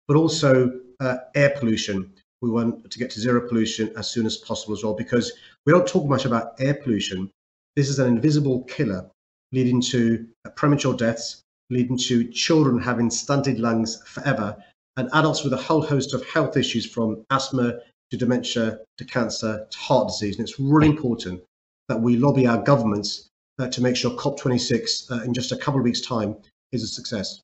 but 0.09 0.17
also 0.17 0.73
uh, 1.01 1.17
air 1.35 1.55
pollution. 1.59 2.13
We 2.43 2.51
want 2.51 2.91
to 2.91 2.99
get 2.99 3.11
to 3.11 3.21
zero 3.21 3.47
pollution 3.49 3.93
as 3.97 4.09
soon 4.09 4.27
as 4.27 4.37
possible 4.37 4.75
as 4.75 4.85
well, 4.85 4.95
because 4.95 5.33
we 5.65 5.73
don't 5.73 5.89
talk 5.89 6.07
much 6.09 6.25
about 6.25 6.55
air 6.61 6.75
pollution. 6.75 7.31
This 7.75 7.89
is 7.89 7.99
an 7.99 8.09
invisible 8.09 8.63
killer 8.65 9.11
leading 9.53 9.81
to 9.81 10.27
uh, 10.45 10.51
premature 10.51 10.95
deaths, 10.95 11.43
leading 11.71 11.99
to 11.99 12.29
children 12.29 12.79
having 12.79 13.11
stunted 13.11 13.59
lungs 13.59 14.03
forever, 14.07 14.57
and 14.97 15.09
adults 15.13 15.45
with 15.45 15.53
a 15.53 15.57
whole 15.57 15.83
host 15.83 16.15
of 16.15 16.25
health 16.27 16.57
issues 16.57 16.87
from 16.87 17.25
asthma 17.31 17.75
to 18.11 18.17
dementia 18.17 18.79
to 18.99 19.05
cancer 19.05 19.67
to 19.71 19.79
heart 19.79 20.09
disease. 20.09 20.39
And 20.39 20.49
it's 20.49 20.59
really 20.59 20.89
important 20.89 21.43
that 21.89 22.01
we 22.01 22.17
lobby 22.17 22.47
our 22.47 22.63
governments 22.63 23.29
uh, 23.59 23.69
to 23.69 23.83
make 23.83 23.97
sure 23.97 24.11
COP26 24.13 25.11
uh, 25.11 25.23
in 25.25 25.35
just 25.35 25.53
a 25.53 25.57
couple 25.57 25.81
of 25.81 25.85
weeks' 25.85 26.01
time 26.01 26.37
is 26.73 26.83
a 26.83 26.87
success. 26.87 27.41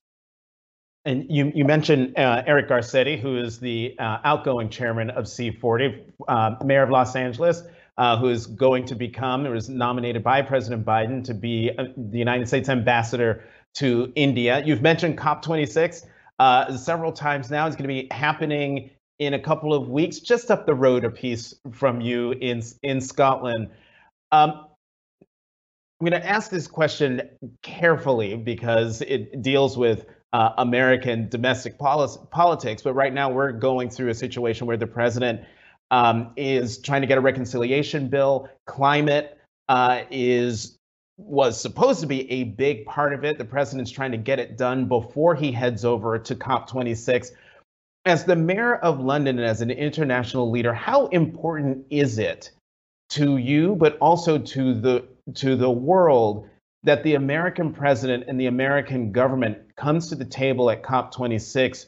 And 1.05 1.25
you, 1.29 1.51
you 1.53 1.65
mentioned 1.65 2.17
uh, 2.17 2.43
Eric 2.47 2.69
Garcetti, 2.69 3.19
who 3.19 3.37
is 3.37 3.59
the 3.59 3.95
uh, 3.99 4.19
outgoing 4.23 4.69
chairman 4.69 5.09
of 5.09 5.25
C40, 5.25 6.11
uh, 6.27 6.55
mayor 6.63 6.83
of 6.83 6.89
Los 6.89 7.15
Angeles, 7.15 7.63
uh, 7.97 8.17
who 8.17 8.29
is 8.29 8.47
going 8.47 8.85
to 8.85 8.95
become, 8.95 9.45
or 9.45 9.51
was 9.51 9.67
nominated 9.67 10.23
by 10.23 10.41
President 10.41 10.85
Biden 10.85 11.23
to 11.25 11.33
be 11.33 11.71
uh, 11.77 11.85
the 11.97 12.17
United 12.17 12.47
States 12.47 12.69
ambassador 12.69 13.43
to 13.75 14.11
India. 14.15 14.63
You've 14.65 14.81
mentioned 14.81 15.17
COP26 15.17 16.05
uh, 16.39 16.77
several 16.77 17.11
times 17.11 17.49
now. 17.49 17.67
It's 17.67 17.75
going 17.75 17.87
to 17.87 18.01
be 18.01 18.07
happening 18.11 18.89
in 19.19 19.33
a 19.33 19.39
couple 19.39 19.73
of 19.73 19.89
weeks, 19.89 20.19
just 20.19 20.51
up 20.51 20.65
the 20.65 20.73
road 20.73 21.05
a 21.05 21.09
piece 21.09 21.53
from 21.71 22.01
you 22.01 22.31
in, 22.33 22.61
in 22.81 22.99
Scotland. 22.99 23.69
Um, 24.31 24.67
I'm 26.01 26.09
going 26.09 26.21
to 26.21 26.27
ask 26.27 26.49
this 26.49 26.67
question 26.67 27.21
carefully 27.61 28.35
because 28.35 29.01
it 29.01 29.41
deals 29.41 29.77
with 29.77 30.05
uh, 30.33 30.51
American 30.57 31.29
domestic 31.29 31.77
policy, 31.77 32.19
politics. 32.31 32.81
But 32.81 32.93
right 32.93 33.13
now, 33.13 33.29
we're 33.29 33.51
going 33.51 33.89
through 33.89 34.09
a 34.09 34.15
situation 34.15 34.67
where 34.67 34.75
the 34.75 34.87
president 34.87 35.41
um, 35.91 36.31
is 36.35 36.79
trying 36.79 37.01
to 37.01 37.07
get 37.07 37.17
a 37.17 37.21
reconciliation 37.21 38.09
bill. 38.09 38.49
Climate 38.65 39.37
uh, 39.69 40.01
is 40.09 40.79
was 41.17 41.59
supposed 41.59 42.01
to 42.01 42.07
be 42.07 42.29
a 42.31 42.43
big 42.43 42.85
part 42.85 43.13
of 43.13 43.23
it. 43.23 43.37
The 43.37 43.45
president's 43.45 43.91
trying 43.91 44.11
to 44.11 44.17
get 44.17 44.39
it 44.39 44.57
done 44.57 44.87
before 44.87 45.35
he 45.35 45.51
heads 45.51 45.85
over 45.85 46.17
to 46.17 46.35
COP26. 46.35 47.31
As 48.05 48.25
the 48.25 48.35
mayor 48.35 48.75
of 48.75 48.99
London 48.99 49.39
and 49.39 49.47
as 49.47 49.61
an 49.61 49.71
international 49.71 50.49
leader, 50.49 50.73
how 50.73 51.07
important 51.07 51.85
is 51.89 52.17
it 52.17 52.51
to 53.11 53.37
you, 53.37 53.75
but 53.75 53.97
also 53.99 54.37
to 54.37 54.73
the 54.73 55.07
to 55.35 55.55
the 55.55 55.69
world 55.69 56.49
that 56.83 57.03
the 57.03 57.15
American 57.15 57.71
president 57.71 58.25
and 58.27 58.39
the 58.39 58.47
American 58.47 59.11
government 59.11 59.57
comes 59.77 60.09
to 60.09 60.15
the 60.15 60.25
table 60.25 60.69
at 60.69 60.83
COP26 60.83 61.85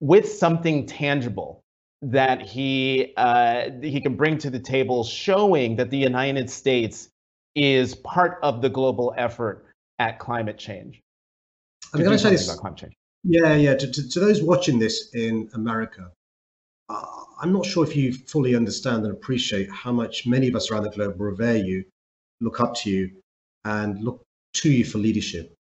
with 0.00 0.30
something 0.30 0.86
tangible 0.86 1.60
that 2.02 2.42
he 2.42 3.12
uh, 3.16 3.70
he 3.82 4.00
can 4.00 4.14
bring 4.14 4.38
to 4.38 4.50
the 4.50 4.60
table, 4.60 5.02
showing 5.02 5.76
that 5.76 5.90
the 5.90 5.96
United 5.96 6.50
States 6.50 7.08
is 7.54 7.94
part 7.96 8.38
of 8.42 8.62
the 8.62 8.68
global 8.68 9.14
effort 9.16 9.66
at 9.98 10.18
climate 10.18 10.58
change. 10.58 11.00
I'm 11.92 12.00
going 12.00 12.12
to 12.12 12.18
say 12.18 12.30
this 12.30 12.46
about 12.46 12.60
climate 12.60 12.78
change. 12.78 12.94
Yeah, 13.22 13.54
yeah. 13.54 13.74
To, 13.74 13.90
to, 13.90 14.08
to 14.08 14.20
those 14.20 14.42
watching 14.42 14.78
this 14.78 15.10
in 15.14 15.48
America, 15.54 16.10
uh, 16.88 17.04
I'm 17.40 17.52
not 17.52 17.64
sure 17.64 17.84
if 17.84 17.96
you 17.96 18.12
fully 18.12 18.54
understand 18.54 19.04
and 19.04 19.12
appreciate 19.12 19.70
how 19.70 19.92
much 19.92 20.26
many 20.26 20.48
of 20.48 20.56
us 20.56 20.70
around 20.70 20.82
the 20.82 20.90
globe 20.90 21.20
revere 21.20 21.56
you, 21.56 21.84
look 22.40 22.60
up 22.60 22.74
to 22.76 22.90
you, 22.90 23.10
and 23.64 24.02
look 24.02 24.22
to 24.54 24.70
you 24.70 24.84
for 24.84 24.98
leadership. 24.98 25.54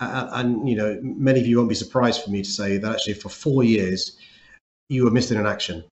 And, 0.00 0.28
and, 0.32 0.68
you 0.68 0.76
know, 0.76 0.98
many 1.02 1.40
of 1.40 1.46
you 1.46 1.58
won't 1.58 1.68
be 1.68 1.74
surprised 1.74 2.22
for 2.22 2.30
me 2.30 2.42
to 2.42 2.48
say 2.48 2.78
that 2.78 2.92
actually 2.92 3.14
for 3.14 3.28
four 3.28 3.64
years 3.64 4.16
you 4.88 5.04
were 5.04 5.10
missing 5.10 5.38
in 5.38 5.46
action. 5.46 5.84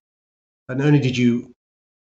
And 0.68 0.80
only 0.80 1.00
did 1.00 1.16
you, 1.16 1.52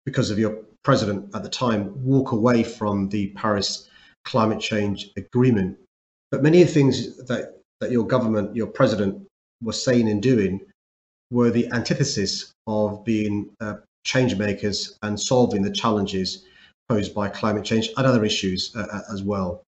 because 0.05 0.31
of 0.31 0.39
your 0.39 0.63
president 0.85 1.35
at 1.35 1.43
the 1.43 1.49
time, 1.49 1.93
walk 2.05 2.33
away 2.33 2.63
from 2.63 3.09
the 3.09 3.29
Paris 3.29 3.89
climate 4.25 4.61
change 4.61 5.11
agreement, 5.17 5.79
but 6.31 6.43
many 6.43 6.63
of 6.63 6.69
the 6.69 6.75
things 6.75 7.17
that, 7.27 7.61
that 7.81 7.91
your 7.91 8.07
government, 8.07 8.55
your 8.55 8.67
president 8.67 9.27
was 9.63 9.83
saying 9.83 10.09
and 10.09 10.23
doing 10.23 10.61
were 11.31 11.51
the 11.51 11.67
antithesis 11.73 12.53
of 12.67 13.05
being 13.05 13.51
uh, 13.61 13.75
change 14.05 14.37
makers 14.37 14.99
and 15.03 15.19
solving 15.19 15.63
the 15.63 15.71
challenges 15.71 16.45
posed 16.89 17.15
by 17.15 17.29
climate 17.29 17.65
change 17.65 17.91
and 17.97 18.07
other 18.07 18.25
issues 18.25 18.73
uh, 18.77 18.87
uh, 18.93 19.01
as 19.13 19.23
well. 19.23 19.63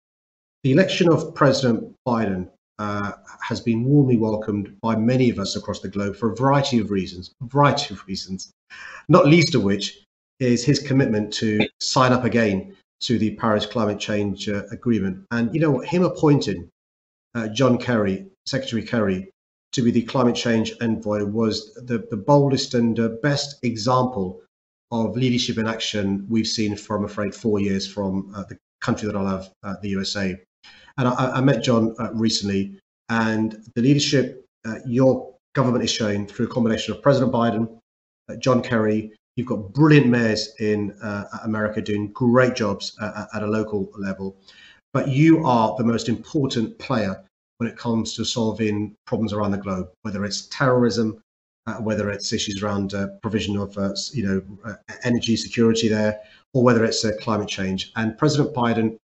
The 0.63 0.73
election 0.73 1.11
of 1.11 1.35
President 1.35 1.95
Biden 2.07 2.49
uh, 2.79 3.13
has 3.41 3.61
been 3.61 3.85
warmly 3.85 4.17
welcomed 4.17 4.77
by 4.81 4.97
many 4.97 5.31
of 5.31 5.39
us 5.39 5.57
across 5.57 5.81
the 5.81 5.89
globe 5.89 6.17
for 6.17 6.33
a 6.33 6.37
variety 6.37 6.79
of 6.79 6.91
reasons, 6.91 7.33
a 7.43 7.47
variety 7.47 7.95
of 7.95 8.05
reasons, 8.07 8.51
not 9.09 9.27
least 9.27 9.55
of 9.55 9.63
which 9.63 10.05
is 10.41 10.65
his 10.65 10.79
commitment 10.79 11.33
to 11.35 11.67
sign 11.81 12.13
up 12.13 12.25
again 12.25 12.77
to 13.01 13.19
the 13.19 13.35
Paris 13.37 13.67
Climate 13.67 13.99
Change 13.99 14.49
uh, 14.49 14.63
Agreement. 14.71 15.25
And 15.31 15.55
you 15.55 15.61
know 15.61 15.71
what? 15.71 15.87
Him 15.87 16.05
appointing 16.05 16.71
uh, 17.35 17.49
John 17.49 17.79
Kerry, 17.79 18.27
Secretary 18.47 18.83
Kerry, 18.83 19.31
to 19.73 19.83
be 19.83 19.91
the 19.91 20.03
climate 20.03 20.37
change 20.37 20.73
envoy 20.81 21.25
was 21.25 21.75
the, 21.75 22.07
the 22.11 22.17
boldest 22.17 22.75
and 22.75 22.99
uh, 22.99 23.09
best 23.23 23.63
example 23.65 24.41
of 24.91 25.17
leadership 25.17 25.59
in 25.59 25.67
action 25.67 26.25
we've 26.29 26.47
seen 26.47 26.77
for, 26.77 26.97
I'm 26.97 27.05
afraid, 27.05 27.35
four 27.35 27.59
years 27.59 27.87
from 27.87 28.33
uh, 28.35 28.45
the 28.45 28.57
country 28.81 29.07
that 29.07 29.17
I 29.17 29.21
love, 29.21 29.51
uh, 29.65 29.75
the 29.83 29.89
USA. 29.89 30.39
And 30.97 31.09
I, 31.09 31.15
I 31.15 31.41
met 31.41 31.65
John 31.65 31.95
uh, 31.99 32.13
recently, 32.13 32.79
and 33.09 33.61
the 33.75 33.83
leadership 33.83 34.41
your 34.87 35.35
government 35.55 35.85
is 35.85 35.91
showing 35.91 36.27
through 36.27 36.47
a 36.47 36.49
combination 36.49 36.95
of 36.95 37.03
President 37.03 37.33
Biden, 37.33 37.69
John 38.39 38.63
Kerry, 38.63 39.13
you've 39.37 39.47
got 39.47 39.73
brilliant 39.73 40.07
mayors 40.07 40.55
in 40.61 40.93
uh, 41.03 41.25
America 41.45 41.81
doing 41.81 42.13
great 42.13 42.55
jobs 42.55 42.97
at 43.01 43.43
a 43.43 43.47
local 43.47 43.91
level. 43.97 44.37
But 44.93 45.09
you 45.09 45.45
are 45.45 45.75
the 45.77 45.85
most 45.85 46.09
important 46.09 46.79
player 46.79 47.25
when 47.59 47.69
it 47.69 47.77
comes 47.77 48.15
to 48.15 48.25
solving 48.25 48.95
problems 49.07 49.33
around 49.33 49.51
the 49.51 49.59
globe, 49.59 49.89
whether 50.03 50.25
it's 50.25 50.47
terrorism, 50.49 51.21
uh, 51.67 51.75
whether 51.75 52.11
it's 52.11 52.33
issues 52.33 52.63
around 52.63 52.95
uh, 52.95 53.09
provision 53.23 53.57
of 53.57 53.77
uh, 53.79 53.93
you 54.13 54.25
know 54.25 54.77
energy 55.03 55.37
security 55.37 55.89
there, 55.89 56.21
or 56.53 56.63
whether 56.63 56.85
it's 56.85 57.05
climate 57.21 57.49
change. 57.49 57.93
And 57.97 58.17
President 58.19 58.55
Biden 58.55 58.97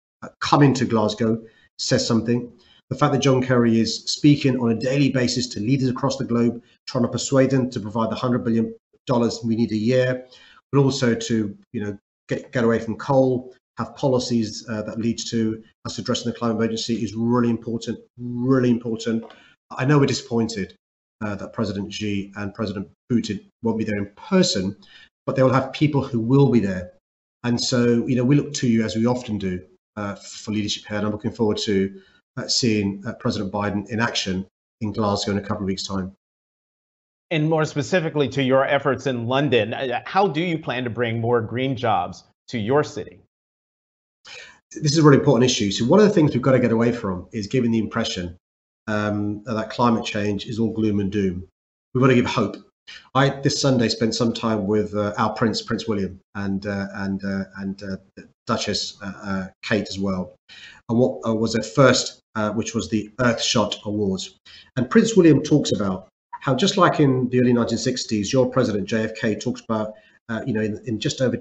coming 0.40 0.74
to 0.74 0.84
Glasgow 0.84 1.42
says 1.78 2.06
something. 2.06 2.52
The 2.90 2.96
fact 2.96 3.12
that 3.12 3.20
John 3.20 3.42
Kerry 3.42 3.78
is 3.78 4.04
speaking 4.04 4.58
on 4.58 4.70
a 4.70 4.74
daily 4.74 5.10
basis 5.10 5.46
to 5.48 5.60
leaders 5.60 5.90
across 5.90 6.16
the 6.16 6.24
globe, 6.24 6.62
trying 6.86 7.04
to 7.04 7.08
persuade 7.08 7.50
them 7.50 7.70
to 7.70 7.80
provide 7.80 8.10
the 8.10 8.16
hundred 8.16 8.44
billion 8.44 8.74
dollars 9.08 9.40
we 9.44 9.56
need 9.56 9.72
a 9.72 9.76
year, 9.76 10.26
but 10.70 10.78
also 10.78 11.14
to 11.14 11.56
you 11.72 11.80
know 11.82 11.98
get 12.28 12.52
get 12.52 12.64
away 12.64 12.78
from 12.78 12.96
coal, 12.96 13.54
have 13.78 13.94
policies 13.96 14.66
uh, 14.68 14.82
that 14.82 14.98
lead 14.98 15.18
to 15.30 15.62
us 15.84 15.98
addressing 15.98 16.30
the 16.30 16.38
climate 16.38 16.56
emergency 16.56 17.02
is 17.02 17.14
really 17.14 17.50
important. 17.50 17.98
Really 18.18 18.70
important. 18.70 19.24
I 19.70 19.84
know 19.84 19.98
we're 19.98 20.06
disappointed 20.06 20.74
uh, 21.20 21.34
that 21.36 21.52
President 21.52 21.92
Xi 21.92 22.32
and 22.36 22.54
President 22.54 22.88
Putin 23.10 23.44
won't 23.62 23.78
be 23.78 23.84
there 23.84 23.98
in 23.98 24.10
person, 24.16 24.76
but 25.26 25.36
they 25.36 25.42
will 25.42 25.52
have 25.52 25.72
people 25.72 26.02
who 26.02 26.20
will 26.20 26.50
be 26.50 26.60
there. 26.60 26.92
And 27.44 27.60
so, 27.60 28.06
you 28.06 28.16
know, 28.16 28.24
we 28.24 28.36
look 28.36 28.52
to 28.54 28.68
you 28.68 28.84
as 28.84 28.96
we 28.96 29.06
often 29.06 29.38
do 29.38 29.64
uh, 29.96 30.16
for 30.16 30.50
leadership 30.50 30.84
here, 30.88 30.98
and 30.98 31.06
I'm 31.06 31.12
looking 31.12 31.32
forward 31.32 31.58
to 31.58 32.00
uh, 32.36 32.48
seeing 32.48 33.02
uh, 33.06 33.12
President 33.14 33.52
Biden 33.52 33.88
in 33.88 34.00
action 34.00 34.46
in 34.80 34.92
Glasgow 34.92 35.32
in 35.32 35.38
a 35.38 35.42
couple 35.42 35.62
of 35.62 35.66
weeks' 35.66 35.86
time. 35.86 36.12
And 37.30 37.50
more 37.50 37.64
specifically 37.66 38.28
to 38.30 38.42
your 38.42 38.64
efforts 38.64 39.06
in 39.06 39.26
London, 39.26 39.74
uh, 39.74 40.00
how 40.06 40.28
do 40.28 40.40
you 40.40 40.58
plan 40.58 40.84
to 40.84 40.90
bring 40.90 41.20
more 41.20 41.42
green 41.42 41.76
jobs 41.76 42.24
to 42.48 42.58
your 42.58 42.82
city? 42.82 43.20
This 44.72 44.92
is 44.92 44.98
a 44.98 45.02
really 45.02 45.18
important 45.18 45.50
issue. 45.50 45.70
So, 45.70 45.84
one 45.84 46.00
of 46.00 46.06
the 46.06 46.12
things 46.12 46.32
we've 46.32 46.42
got 46.42 46.52
to 46.52 46.58
get 46.58 46.72
away 46.72 46.92
from 46.92 47.26
is 47.32 47.46
giving 47.46 47.70
the 47.70 47.78
impression 47.78 48.36
um, 48.86 49.42
that 49.44 49.70
climate 49.70 50.04
change 50.04 50.46
is 50.46 50.58
all 50.58 50.72
gloom 50.72 51.00
and 51.00 51.12
doom. 51.12 51.46
We've 51.92 52.00
got 52.00 52.08
to 52.08 52.14
give 52.14 52.26
hope. 52.26 52.56
I 53.14 53.28
this 53.28 53.60
Sunday 53.60 53.88
spent 53.88 54.14
some 54.14 54.32
time 54.32 54.66
with 54.66 54.94
uh, 54.94 55.12
our 55.18 55.34
Prince, 55.34 55.60
Prince 55.60 55.86
William, 55.86 56.20
and 56.34 56.66
uh, 56.66 56.86
and 56.94 57.22
uh, 57.24 57.44
and 57.58 57.82
Duchess 58.46 58.98
Kate 59.62 59.86
as 59.88 59.98
well. 59.98 60.34
And 60.88 60.98
what 60.98 61.38
was 61.38 61.52
their 61.52 61.62
first, 61.62 62.22
which 62.54 62.74
was 62.74 62.88
the 62.88 63.10
Earthshot 63.18 63.84
Awards. 63.84 64.38
And 64.76 64.88
Prince 64.88 65.16
William 65.16 65.42
talks 65.42 65.72
about 65.72 66.08
how 66.40 66.54
just 66.54 66.76
like 66.76 67.00
in 67.00 67.28
the 67.30 67.40
early 67.40 67.52
1960s, 67.52 68.32
your 68.32 68.48
president 68.50 68.88
JFK 68.88 69.40
talks 69.40 69.60
about, 69.60 69.94
uh, 70.28 70.42
you 70.46 70.52
know, 70.52 70.60
in, 70.60 70.80
in, 70.86 71.00
just 71.00 71.20
over, 71.20 71.38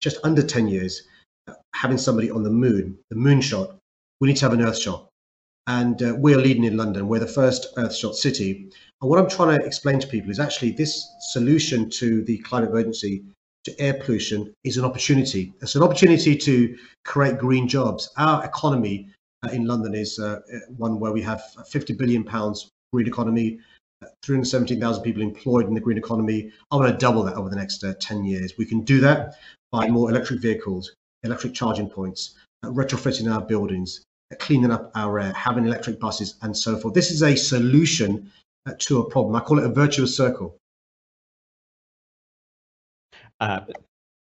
just 0.00 0.18
under 0.24 0.42
10 0.42 0.68
years, 0.68 1.02
uh, 1.48 1.54
having 1.74 1.98
somebody 1.98 2.30
on 2.30 2.42
the 2.42 2.50
moon, 2.50 2.98
the 3.10 3.16
moonshot. 3.16 3.74
We 4.20 4.28
need 4.28 4.36
to 4.36 4.44
have 4.44 4.52
an 4.52 4.60
Earthshot, 4.60 5.06
and 5.66 6.02
uh, 6.02 6.14
we're 6.18 6.36
leading 6.36 6.64
in 6.64 6.76
London. 6.76 7.08
We're 7.08 7.20
the 7.20 7.26
first 7.26 7.74
Earthshot 7.76 8.14
city. 8.14 8.70
And 9.00 9.08
what 9.08 9.18
I'm 9.18 9.30
trying 9.30 9.58
to 9.58 9.64
explain 9.64 9.98
to 10.00 10.06
people 10.06 10.30
is 10.30 10.38
actually 10.38 10.72
this 10.72 11.08
solution 11.30 11.88
to 11.90 12.22
the 12.24 12.38
climate 12.38 12.70
emergency 12.70 13.24
to 13.64 13.80
air 13.80 13.94
pollution 13.94 14.54
is 14.64 14.76
an 14.76 14.84
opportunity. 14.84 15.52
It's 15.60 15.74
an 15.74 15.82
opportunity 15.82 16.36
to 16.36 16.76
create 17.04 17.38
green 17.38 17.68
jobs. 17.68 18.10
Our 18.16 18.44
economy 18.44 19.08
uh, 19.42 19.50
in 19.52 19.66
London 19.66 19.94
is 19.94 20.18
uh, 20.18 20.40
one 20.76 21.00
where 21.00 21.12
we 21.12 21.22
have 21.22 21.42
50 21.68 21.94
billion 21.94 22.24
pounds 22.24 22.70
green 22.92 23.06
economy, 23.06 23.58
317,000 24.22 25.02
people 25.02 25.22
employed 25.22 25.66
in 25.66 25.74
the 25.74 25.80
green 25.80 25.98
economy. 25.98 26.50
I 26.70 26.76
want 26.76 26.90
to 26.90 26.96
double 26.96 27.22
that 27.24 27.34
over 27.34 27.50
the 27.50 27.56
next 27.56 27.84
uh, 27.84 27.94
10 28.00 28.24
years. 28.24 28.54
We 28.56 28.64
can 28.64 28.80
do 28.80 29.00
that 29.00 29.34
by 29.72 29.88
more 29.88 30.10
electric 30.10 30.40
vehicles, 30.40 30.96
electric 31.22 31.52
charging 31.52 31.88
points, 31.88 32.34
uh, 32.62 32.68
retrofitting 32.68 33.32
our 33.32 33.40
buildings, 33.40 34.04
uh, 34.32 34.36
cleaning 34.36 34.70
up 34.70 34.90
our 34.94 35.20
air, 35.20 35.32
having 35.32 35.66
electric 35.66 36.00
buses, 36.00 36.36
and 36.42 36.56
so 36.56 36.78
forth. 36.78 36.94
This 36.94 37.10
is 37.10 37.22
a 37.22 37.36
solution 37.36 38.32
to 38.78 39.00
a 39.00 39.10
problem. 39.10 39.36
I 39.36 39.40
call 39.40 39.58
it 39.58 39.64
a 39.64 39.70
virtuous 39.70 40.16
circle. 40.16 40.56
Uh, 43.38 43.60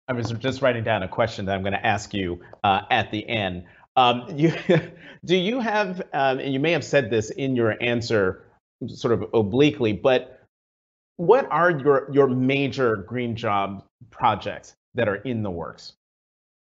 I 0.08 0.12
was 0.12 0.32
just 0.32 0.62
writing 0.62 0.85
down 0.85 1.02
a 1.02 1.08
question 1.08 1.46
that 1.46 1.54
I'm 1.54 1.62
going 1.62 1.72
to 1.74 1.87
ask 1.87 2.12
you 2.12 2.40
uh, 2.64 2.82
at 2.90 3.11
the 3.11 3.26
end. 3.26 3.64
Um, 3.96 4.24
you, 4.35 4.52
do 5.24 5.37
you 5.37 5.61
have, 5.61 6.00
um, 6.12 6.40
and 6.40 6.52
you 6.52 6.61
may 6.61 6.72
have 6.72 6.85
said 6.85 7.11
this 7.11 7.30
in 7.30 7.56
your 7.56 7.82
answer 7.82 8.44
sort 8.88 9.12
of 9.12 9.25
obliquely, 9.35 9.92
but 9.92 10.40
what 11.16 11.47
are 11.51 11.71
your, 11.71 12.09
your 12.12 12.29
major 12.29 12.97
green 12.97 13.37
job 13.37 13.85
projects 14.11 14.75
that 14.95 15.09
are 15.09 15.16
in 15.16 15.42
the 15.42 15.51
works? 15.51 15.92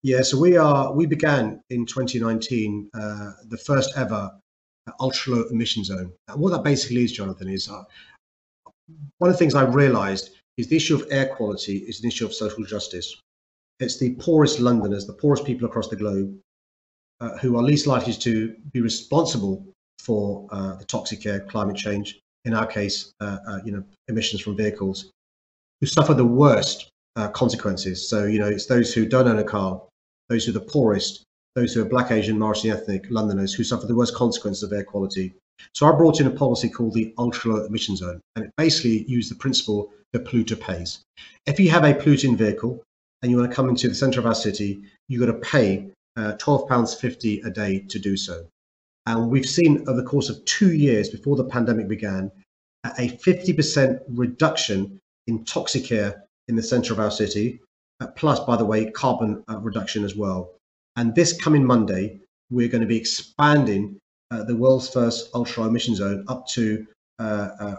Yeah, 0.04 0.22
so 0.22 0.40
we 0.40 0.58
are 0.58 0.92
we 0.94 1.06
began 1.06 1.62
in 1.70 1.86
2019 1.86 2.90
uh, 2.94 3.32
the 3.50 3.58
first 3.58 3.92
ever 3.96 4.32
ultra 5.00 5.36
low 5.36 5.44
emission 5.50 5.84
zone. 5.84 6.12
And 6.28 6.40
what 6.40 6.52
that 6.52 6.64
basically 6.64 7.04
is, 7.04 7.12
Jonathan, 7.12 7.50
is 7.50 7.70
uh, 7.70 7.84
one 9.20 9.30
of 9.30 9.36
the 9.36 9.38
things 9.38 9.56
I 9.56 9.64
realized 9.64 10.32
is 10.58 10.68
the 10.68 10.76
issue 10.76 10.96
of 10.96 11.06
air 11.12 11.28
quality 11.28 11.78
is 11.78 12.02
an 12.02 12.08
issue 12.08 12.26
of 12.26 12.34
social 12.34 12.64
justice. 12.64 13.16
It's 13.80 13.98
the 14.00 14.16
poorest 14.16 14.60
Londoners, 14.60 15.08
the 15.08 15.14
poorest 15.14 15.46
people 15.46 15.68
across 15.68 15.88
the 15.88 15.96
globe, 15.96 16.38
uh, 17.20 17.38
who 17.38 17.58
are 17.58 17.64
least 17.64 17.88
likely 17.88 18.14
to 18.14 18.56
be 18.72 18.82
responsible 18.82 19.66
for 20.02 20.48
uh, 20.52 20.76
the 20.76 20.86
toxic 20.86 21.26
air, 21.26 21.40
climate 21.42 21.78
change, 21.78 22.20
in 22.46 22.54
our 22.54 22.66
case, 22.66 23.14
uh, 23.22 23.38
uh 23.48 23.60
you 23.64 23.72
know, 23.72 23.84
emissions 24.08 24.42
from 24.42 24.58
vehicles, 24.58 25.12
who 25.80 25.88
suffer 25.88 26.14
the 26.14 26.26
worst 26.26 26.90
uh, 27.16 27.28
consequences. 27.30 28.08
So, 28.08 28.26
you 28.26 28.40
know, 28.40 28.48
it's 28.48 28.66
those 28.66 28.94
who 28.94 29.06
don't 29.06 29.28
own 29.28 29.40
a 29.40 29.44
car, 29.44 29.82
those 30.30 30.46
who 30.46 30.52
are 30.52 30.60
the 30.60 30.62
poorest, 30.62 31.24
those 31.56 31.74
who 31.74 31.82
are 31.82 31.86
black, 31.86 32.12
Asian, 32.12 32.40
Morrison 32.40 32.72
ethnic 32.72 33.06
Londoners 33.10 33.54
who 33.54 33.64
suffer 33.64 33.86
the 33.86 33.96
worst 33.96 34.16
consequences 34.16 34.64
of 34.64 34.74
air 34.74 34.84
quality. 34.84 35.34
So 35.76 35.86
I 35.86 35.92
brought 35.92 36.20
in 36.20 36.28
a 36.28 36.32
policy 36.32 36.70
called 36.70 36.94
the 36.94 37.14
ultra 37.18 37.54
low 37.54 37.66
emission 37.66 37.96
zone, 37.96 38.22
and 38.36 38.46
it 38.46 38.52
basically 38.58 39.04
used 39.04 39.30
the 39.30 39.36
principle 39.36 39.92
the 40.14 40.20
polluter 40.20 40.60
pays. 40.60 41.04
If 41.46 41.60
you 41.60 41.70
have 41.70 41.84
a 41.84 41.94
polluting 41.94 42.36
vehicle 42.36 42.84
and 43.22 43.32
you 43.32 43.38
want 43.38 43.50
to 43.50 43.56
come 43.56 43.70
into 43.70 43.88
the 43.88 43.96
centre 43.96 44.20
of 44.20 44.26
our 44.26 44.36
city, 44.36 44.82
you've 45.08 45.26
got 45.26 45.32
to 45.32 45.40
pay 45.40 45.90
uh, 46.18 46.34
£12.50 46.38 47.46
a 47.46 47.50
day 47.50 47.80
to 47.80 48.00
do 48.00 48.18
so. 48.18 48.46
And 49.06 49.30
we've 49.30 49.46
seen 49.46 49.84
over 49.88 50.00
the 50.00 50.08
course 50.08 50.30
of 50.30 50.44
two 50.46 50.74
years 50.74 51.10
before 51.10 51.36
the 51.36 51.46
pandemic 51.46 51.88
began, 51.88 52.32
a 52.86 53.10
50% 53.10 54.00
reduction 54.10 55.00
in 55.28 55.44
toxic 55.46 55.92
air 55.92 56.24
in 56.48 56.56
the 56.56 56.64
centre 56.64 56.94
of 56.94 57.00
our 57.00 57.12
city, 57.12 57.60
uh, 58.00 58.08
plus, 58.08 58.40
by 58.42 58.58
the 58.58 58.66
way, 58.66 58.90
carbon 58.92 59.44
uh, 59.50 59.58
reduction 59.60 60.04
as 60.04 60.16
well. 60.16 60.56
And 60.96 61.16
this 61.16 61.34
coming 61.34 61.66
Monday, 61.66 62.20
we're 62.50 62.68
going 62.68 62.82
to 62.82 62.88
be 62.88 62.98
expanding 62.98 63.98
uh, 64.32 64.44
the 64.44 64.56
world's 64.56 64.90
first 64.90 65.30
ultra 65.34 65.66
emission 65.66 65.96
zone 65.96 66.26
up 66.28 66.48
to 66.48 66.86
uh, 67.20 67.50
uh, 67.60 67.76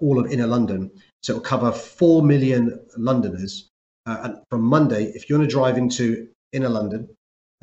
all 0.00 0.18
of 0.18 0.30
inner 0.30 0.46
London. 0.46 0.90
So 1.22 1.34
it'll 1.34 1.42
cover 1.42 1.72
4 1.72 2.22
million 2.22 2.80
Londoners. 2.96 3.68
Uh, 4.04 4.18
and 4.24 4.42
from 4.50 4.62
Monday, 4.62 5.12
if 5.14 5.28
you 5.28 5.36
want 5.36 5.48
to 5.48 5.52
drive 5.54 5.78
into 5.78 6.28
inner 6.52 6.68
London, 6.68 7.08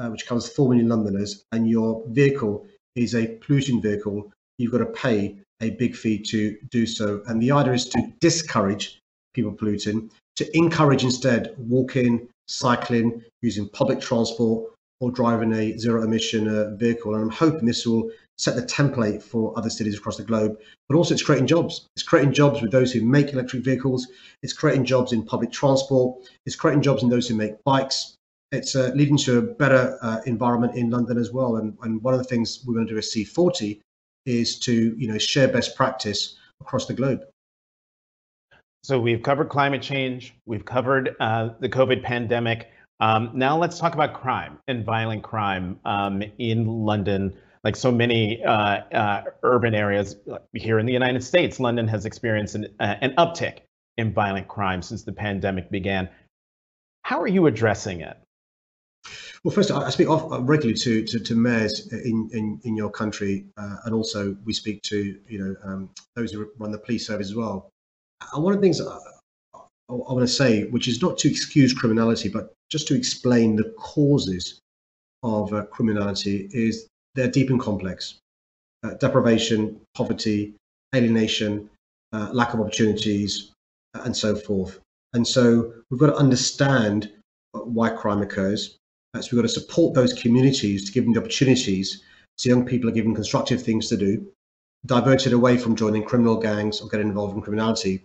which 0.10 0.26
covers 0.26 0.50
4 0.50 0.70
million 0.70 0.90
Londoners, 0.90 1.46
and 1.54 1.70
your 1.70 2.04
vehicle 2.10 2.66
is 2.96 3.16
a 3.16 3.28
polluting 3.42 3.82
vehicle, 3.82 4.32
you've 4.58 4.72
got 4.72 4.80
to 4.80 4.86
pay 4.86 5.38
a 5.62 5.72
big 5.72 5.96
fee 5.96 6.20
to 6.20 6.58
do 6.70 6.86
so. 6.86 7.22
And 7.28 7.42
the 7.42 7.52
idea 7.52 7.74
is 7.74 7.86
to 7.90 8.14
discourage 8.20 9.00
people 9.34 9.52
polluting, 9.52 10.12
to 10.36 10.58
encourage 10.58 11.04
instead 11.04 11.56
walking, 11.58 12.28
cycling, 12.48 13.24
using 13.42 13.70
public 13.70 14.00
transport, 14.00 14.72
or 15.00 15.12
driving 15.12 15.54
a 15.54 15.78
zero 15.78 16.04
emission 16.04 16.48
uh, 16.48 16.76
vehicle. 16.76 17.14
And 17.14 17.24
I'm 17.24 17.30
hoping 17.30 17.66
this 17.66 17.86
will 17.86 18.10
set 18.38 18.56
the 18.56 18.62
template 18.64 19.22
for 19.22 19.58
other 19.58 19.70
cities 19.70 19.98
across 19.98 20.18
the 20.18 20.24
globe. 20.24 20.58
But 20.88 20.96
also, 20.96 21.14
it's 21.14 21.24
creating 21.24 21.48
jobs. 21.48 21.88
It's 21.96 22.04
creating 22.04 22.34
jobs 22.34 22.62
with 22.62 22.72
those 22.72 22.92
who 22.92 23.02
make 23.02 23.34
electric 23.34 23.64
vehicles. 23.64 24.08
It's 24.42 24.54
creating 24.54 24.86
jobs 24.86 25.14
in 25.14 25.24
public 25.24 25.52
transport. 25.52 26.26
It's 26.46 26.56
creating 26.56 26.84
jobs 26.84 27.04
in 27.04 27.10
those 27.10 27.28
who 27.28 27.36
make 27.36 27.64
bikes. 27.64 28.16
It's 28.54 28.76
uh, 28.76 28.92
leading 28.94 29.18
to 29.18 29.40
a 29.40 29.42
better 29.42 29.98
uh, 30.04 30.22
environment 30.28 30.76
in 30.76 30.92
London 30.92 31.18
as 31.18 31.32
well. 31.32 31.56
And, 31.56 31.76
and 31.82 32.02
one 32.04 32.14
of 32.14 32.20
the 32.20 32.24
things 32.24 32.64
we're 32.66 32.76
going 32.76 32.86
to 32.86 32.94
do 32.94 32.98
at 32.98 33.04
C40 33.04 33.82
is 34.28 34.60
to 34.60 34.96
you 34.98 35.08
know 35.08 35.18
share 35.18 35.48
best 35.48 35.76
practice 35.76 36.38
across 36.62 36.86
the 36.86 36.94
globe. 36.94 37.22
So 38.84 39.00
we've 39.00 39.24
covered 39.24 39.50
climate 39.50 39.82
change, 39.82 40.36
we've 40.46 40.66
covered 40.66 41.16
uh, 41.20 41.50
the 41.60 41.70
COVID 41.70 42.04
pandemic. 42.04 42.70
Um, 43.00 43.32
now 43.34 43.58
let's 43.58 43.80
talk 43.80 43.96
about 43.96 44.14
crime 44.14 44.60
and 44.68 44.86
violent 44.86 45.24
crime 45.24 45.80
um, 45.84 46.22
in 46.38 46.68
London. 46.68 47.34
Like 47.64 47.76
so 47.76 47.92
many 47.92 48.44
uh, 48.44 48.52
uh, 48.52 49.24
urban 49.42 49.74
areas 49.74 50.18
here 50.54 50.80
in 50.80 50.86
the 50.86 50.94
United 50.94 51.24
States, 51.24 51.60
London 51.60 51.88
has 51.88 52.06
experienced 52.06 52.56
an, 52.56 52.68
uh, 52.80 52.96
an 53.02 53.16
uptick 53.16 53.60
in 53.98 54.14
violent 54.14 54.48
crime 54.48 54.82
since 54.82 55.04
the 55.04 55.14
pandemic 55.14 55.72
began. 55.72 56.10
How 57.04 57.22
are 57.22 57.28
you 57.28 57.48
addressing 57.48 58.02
it? 58.02 58.18
Well, 59.44 59.54
first, 59.54 59.72
I 59.72 59.90
speak 59.90 60.08
regularly 60.10 60.74
to, 60.76 61.04
to, 61.04 61.20
to 61.20 61.36
mayors 61.36 61.92
in, 61.92 62.30
in, 62.32 62.62
in 62.64 62.78
your 62.78 62.90
country, 62.90 63.46
uh, 63.58 63.78
and 63.86 63.94
also 63.94 64.38
we 64.46 64.54
speak 64.54 64.82
to 64.84 65.20
you 65.28 65.40
know 65.40 65.56
um, 65.64 65.90
those 66.16 66.32
who 66.32 66.50
run 66.58 66.72
the 66.72 66.78
police 66.78 67.08
service 67.08 67.28
as 67.28 67.36
well. 67.36 67.70
And 68.34 68.44
one 68.44 68.54
of 68.54 68.62
the 68.62 68.66
things 68.66 68.80
I, 68.80 68.98
I, 69.56 69.62
want 69.90 70.22
to 70.22 70.28
say, 70.28 70.64
which 70.70 70.88
is 70.88 71.02
not 71.02 71.18
to 71.20 71.30
excuse 71.30 71.74
criminality, 71.74 72.30
but 72.30 72.54
just 72.70 72.88
to 72.88 72.96
explain 72.96 73.56
the 73.58 73.74
causes 73.78 74.60
of 75.24 75.54
uh, 75.54 75.66
criminality, 75.66 76.50
is 76.54 76.88
they're 77.16 77.28
deep 77.28 77.50
and 77.50 77.60
complex. 77.60 78.20
Uh, 78.84 78.94
deprivation, 78.96 79.80
poverty, 79.96 80.54
alienation, 80.96 81.70
uh, 82.14 82.30
lack 82.32 82.54
of 82.54 82.60
opportunities, 82.62 83.52
and 83.94 84.16
so 84.16 84.36
forth. 84.36 84.80
And 85.14 85.28
so 85.28 85.74
we've 85.90 86.00
got 86.00 86.08
to 86.08 86.16
understand 86.16 87.12
why 87.54 87.90
crime 87.90 88.22
occurs. 88.22 88.78
So 89.22 89.30
we've 89.32 89.42
got 89.44 89.48
to 89.48 89.60
support 89.62 89.94
those 89.94 90.14
communities 90.14 90.86
to 90.86 90.92
give 90.92 91.04
them 91.04 91.14
the 91.14 91.20
opportunities 91.20 92.04
so 92.38 92.50
young 92.50 92.66
people 92.66 92.90
are 92.90 92.94
given 92.94 93.14
constructive 93.14 93.62
things 93.62 93.90
to 93.90 93.98
do, 93.98 94.28
diverted 94.86 95.34
away 95.34 95.58
from 95.58 95.76
joining 95.76 96.04
criminal 96.04 96.38
gangs 96.38 96.82
or 96.82 96.90
getting 96.90 97.08
involved 97.08 97.36
in 97.36 97.42
criminality, 97.42 98.04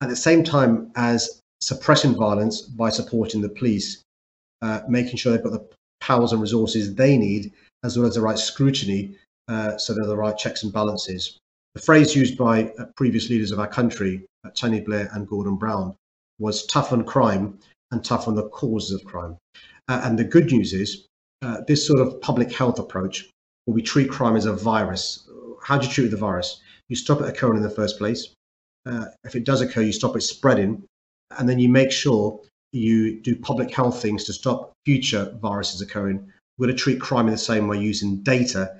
at 0.00 0.08
the 0.08 0.16
same 0.16 0.42
time 0.42 0.90
as 0.96 1.40
suppressing 1.60 2.14
violence 2.14 2.62
by 2.62 2.90
supporting 2.90 3.40
the 3.40 3.48
police, 3.48 4.02
uh, 4.62 4.80
making 4.88 5.16
sure 5.16 5.32
they've 5.32 5.42
got 5.42 5.52
the 5.52 5.68
powers 6.00 6.32
and 6.32 6.40
resources 6.40 6.94
they 6.94 7.16
need, 7.16 7.52
as 7.84 7.96
well 7.96 8.06
as 8.06 8.14
the 8.14 8.20
right 8.20 8.38
scrutiny, 8.38 9.16
uh, 9.48 9.76
so 9.78 9.94
there 9.94 10.04
are 10.04 10.08
the 10.08 10.16
right 10.16 10.36
checks 10.36 10.62
and 10.62 10.72
balances. 10.72 11.38
The 11.74 11.80
phrase 11.80 12.14
used 12.14 12.36
by 12.36 12.72
uh, 12.78 12.86
previous 12.96 13.30
leaders 13.30 13.52
of 13.52 13.60
our 13.60 13.68
country, 13.68 14.24
uh, 14.44 14.50
Tony 14.54 14.80
Blair 14.80 15.08
and 15.12 15.28
Gordon 15.28 15.56
Brown, 15.56 15.94
was 16.38 16.66
tough 16.66 16.92
on 16.92 17.04
crime 17.04 17.58
and 17.90 18.04
tough 18.04 18.28
on 18.28 18.34
the 18.34 18.48
causes 18.48 18.92
of 18.92 19.04
crime. 19.04 19.36
Uh, 19.88 20.02
and 20.04 20.18
the 20.18 20.24
good 20.24 20.46
news 20.52 20.72
is 20.72 21.06
uh, 21.42 21.58
this 21.66 21.86
sort 21.86 22.00
of 22.00 22.20
public 22.20 22.52
health 22.52 22.78
approach, 22.78 23.30
where 23.64 23.74
we 23.74 23.82
treat 23.82 24.10
crime 24.10 24.36
as 24.36 24.46
a 24.46 24.52
virus. 24.52 25.28
How 25.62 25.78
do 25.78 25.86
you 25.86 25.92
treat 25.92 26.10
the 26.10 26.16
virus? 26.16 26.60
You 26.88 26.96
stop 26.96 27.20
it 27.20 27.28
occurring 27.28 27.56
in 27.56 27.62
the 27.62 27.70
first 27.70 27.98
place. 27.98 28.28
Uh, 28.86 29.06
if 29.24 29.34
it 29.34 29.44
does 29.44 29.60
occur, 29.60 29.82
you 29.82 29.92
stop 29.92 30.16
it 30.16 30.22
spreading, 30.22 30.84
and 31.38 31.48
then 31.48 31.58
you 31.58 31.68
make 31.68 31.92
sure 31.92 32.40
you 32.72 33.20
do 33.20 33.34
public 33.36 33.74
health 33.74 34.00
things 34.00 34.24
to 34.24 34.32
stop 34.32 34.72
future 34.84 35.36
viruses 35.40 35.80
occurring. 35.80 36.32
We're 36.58 36.66
going 36.66 36.76
to 36.76 36.82
treat 36.82 37.00
crime 37.00 37.26
in 37.26 37.32
the 37.32 37.38
same 37.38 37.68
way 37.68 37.78
using 37.78 38.22
data 38.22 38.76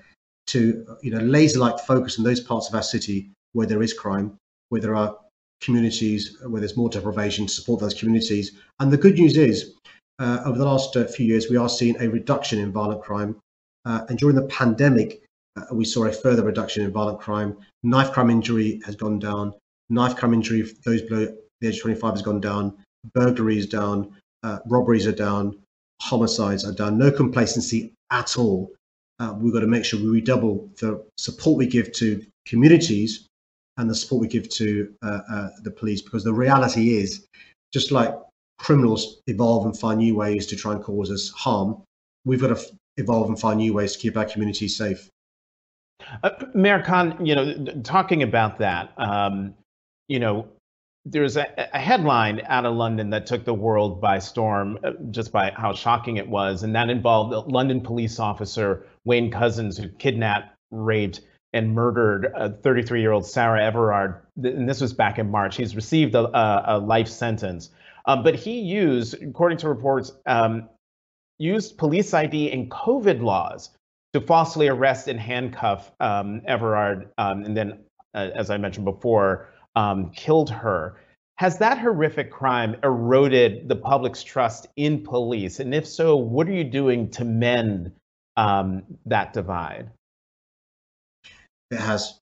to, 0.48 0.96
you 1.02 1.10
know, 1.10 1.18
laser-like 1.18 1.78
focus 1.80 2.18
on 2.18 2.24
those 2.24 2.40
parts 2.40 2.68
of 2.68 2.74
our 2.74 2.82
city 2.82 3.30
where 3.52 3.66
there 3.66 3.82
is 3.82 3.92
crime, 3.92 4.36
where 4.70 4.80
there 4.80 4.96
are 4.96 5.16
communities 5.60 6.38
where 6.46 6.60
there's 6.60 6.76
more 6.76 6.88
deprivation 6.88 7.46
to 7.46 7.52
support 7.52 7.80
those 7.80 7.94
communities. 7.94 8.52
And 8.80 8.92
the 8.92 8.96
good 8.96 9.14
news 9.14 9.36
is 9.36 9.74
uh, 10.18 10.42
over 10.44 10.58
the 10.58 10.64
last 10.64 10.96
uh, 10.96 11.04
few 11.04 11.26
years, 11.26 11.48
we 11.48 11.56
are 11.56 11.68
seeing 11.68 11.96
a 12.00 12.08
reduction 12.08 12.58
in 12.58 12.72
violent 12.72 13.02
crime. 13.02 13.36
Uh, 13.84 14.04
and 14.08 14.18
during 14.18 14.34
the 14.34 14.46
pandemic, 14.46 15.22
uh, 15.56 15.62
we 15.72 15.84
saw 15.84 16.04
a 16.04 16.12
further 16.12 16.42
reduction 16.42 16.84
in 16.84 16.92
violent 16.92 17.20
crime. 17.20 17.56
Knife 17.82 18.12
crime 18.12 18.30
injury 18.30 18.80
has 18.84 18.96
gone 18.96 19.18
down. 19.18 19.54
Knife 19.90 20.16
crime 20.16 20.34
injury 20.34 20.68
those 20.84 21.02
below 21.02 21.26
the 21.60 21.68
age 21.68 21.76
of 21.76 21.82
25 21.82 22.14
has 22.14 22.22
gone 22.22 22.40
down. 22.40 22.76
Burglaries 23.14 23.66
down. 23.66 24.12
Uh, 24.42 24.58
robberies 24.66 25.06
are 25.06 25.12
down. 25.12 25.56
Homicides 26.02 26.64
are 26.64 26.72
down. 26.72 26.98
No 26.98 27.10
complacency 27.10 27.92
at 28.10 28.36
all. 28.36 28.72
Uh, 29.20 29.34
we've 29.36 29.52
got 29.52 29.60
to 29.60 29.66
make 29.66 29.84
sure 29.84 30.00
we 30.00 30.08
redouble 30.08 30.68
the 30.80 31.04
support 31.16 31.58
we 31.58 31.66
give 31.66 31.92
to 31.92 32.24
communities 32.46 33.26
and 33.76 33.90
the 33.90 33.94
support 33.94 34.20
we 34.20 34.28
give 34.28 34.48
to 34.48 34.92
the 35.02 35.74
police 35.76 36.02
because 36.02 36.24
the 36.24 36.32
reality 36.32 36.96
is, 36.96 37.26
just 37.72 37.90
like 37.90 38.14
criminals 38.58 39.20
evolve 39.26 39.64
and 39.64 39.78
find 39.78 39.98
new 39.98 40.16
ways 40.16 40.46
to 40.46 40.56
try 40.56 40.72
and 40.72 40.82
cause 40.82 41.10
us 41.10 41.30
harm, 41.30 41.82
we've 42.24 42.40
got 42.40 42.56
to 42.56 42.62
evolve 42.96 43.28
and 43.28 43.38
find 43.38 43.58
new 43.58 43.72
ways 43.72 43.92
to 43.92 43.98
keep 43.98 44.16
our 44.16 44.24
communities 44.24 44.76
safe. 44.76 45.08
Uh, 46.22 46.30
Mayor 46.54 46.82
Khan, 46.82 47.24
you 47.24 47.34
know, 47.34 47.64
talking 47.82 48.22
about 48.22 48.58
that, 48.58 48.92
um, 48.98 49.54
you 50.08 50.18
know, 50.18 50.48
there's 51.04 51.36
a, 51.36 51.46
a, 51.72 51.78
headline 51.78 52.42
out 52.46 52.66
of 52.66 52.74
London 52.74 53.10
that 53.10 53.26
took 53.26 53.44
the 53.44 53.54
world 53.54 54.00
by 54.00 54.18
storm 54.18 54.78
uh, 54.84 54.92
just 55.10 55.32
by 55.32 55.50
how 55.56 55.72
shocking 55.72 56.16
it 56.16 56.28
was. 56.28 56.62
And 56.62 56.74
that 56.74 56.90
involved 56.90 57.32
a 57.32 57.40
London 57.40 57.80
police 57.80 58.18
officer, 58.18 58.86
Wayne 59.04 59.30
Couzens 59.30 59.80
who 59.80 59.88
kidnapped, 59.88 60.54
raped, 60.70 61.20
and 61.52 61.74
murdered 61.74 62.30
a 62.36 62.50
33 62.50 63.00
year 63.00 63.12
old 63.12 63.26
Sarah 63.26 63.64
Everard. 63.64 64.20
And 64.42 64.68
this 64.68 64.80
was 64.80 64.92
back 64.92 65.18
in 65.18 65.30
March. 65.30 65.56
He's 65.56 65.74
received 65.74 66.14
a, 66.14 66.24
a, 66.36 66.64
a 66.76 66.78
life 66.78 67.08
sentence. 67.08 67.70
Um, 68.08 68.22
but 68.22 68.34
he 68.34 68.58
used, 68.58 69.22
according 69.22 69.58
to 69.58 69.68
reports, 69.68 70.12
um, 70.24 70.68
used 71.38 71.76
police 71.76 72.14
ID 72.14 72.50
and 72.50 72.70
COVID 72.70 73.22
laws 73.22 73.70
to 74.14 74.20
falsely 74.22 74.66
arrest 74.66 75.08
and 75.08 75.20
handcuff 75.20 75.92
um, 76.00 76.40
Everard, 76.46 77.10
um, 77.18 77.44
and 77.44 77.54
then, 77.54 77.80
uh, 78.14 78.30
as 78.34 78.48
I 78.50 78.56
mentioned 78.56 78.86
before, 78.86 79.50
um, 79.76 80.10
killed 80.16 80.48
her. 80.48 80.96
Has 81.36 81.58
that 81.58 81.78
horrific 81.78 82.32
crime 82.32 82.76
eroded 82.82 83.68
the 83.68 83.76
public's 83.76 84.22
trust 84.22 84.66
in 84.76 85.04
police? 85.04 85.60
And 85.60 85.74
if 85.74 85.86
so, 85.86 86.16
what 86.16 86.48
are 86.48 86.52
you 86.52 86.64
doing 86.64 87.10
to 87.10 87.24
mend 87.24 87.92
um, 88.38 88.82
that 89.04 89.34
divide? 89.34 89.90
It 91.70 91.78
has. 91.78 92.18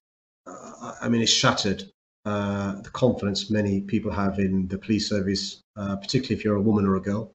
Uh, 0.47 0.95
I 1.01 1.09
mean, 1.09 1.23
it's 1.23 1.31
shattered 1.31 1.85
uh, 2.27 2.81
the 2.83 2.91
confidence 2.91 3.51
many 3.51 3.81
people 3.81 4.11
have 4.11 4.41
in 4.41 4.67
the 4.67 4.77
police 4.77 5.09
service, 5.09 5.63
uh, 5.77 5.97
particularly 5.97 6.37
if 6.37 6.45
you're 6.45 6.57
a 6.57 6.61
woman 6.61 6.87
or 6.87 6.97
a 6.97 7.01
girl. 7.01 7.33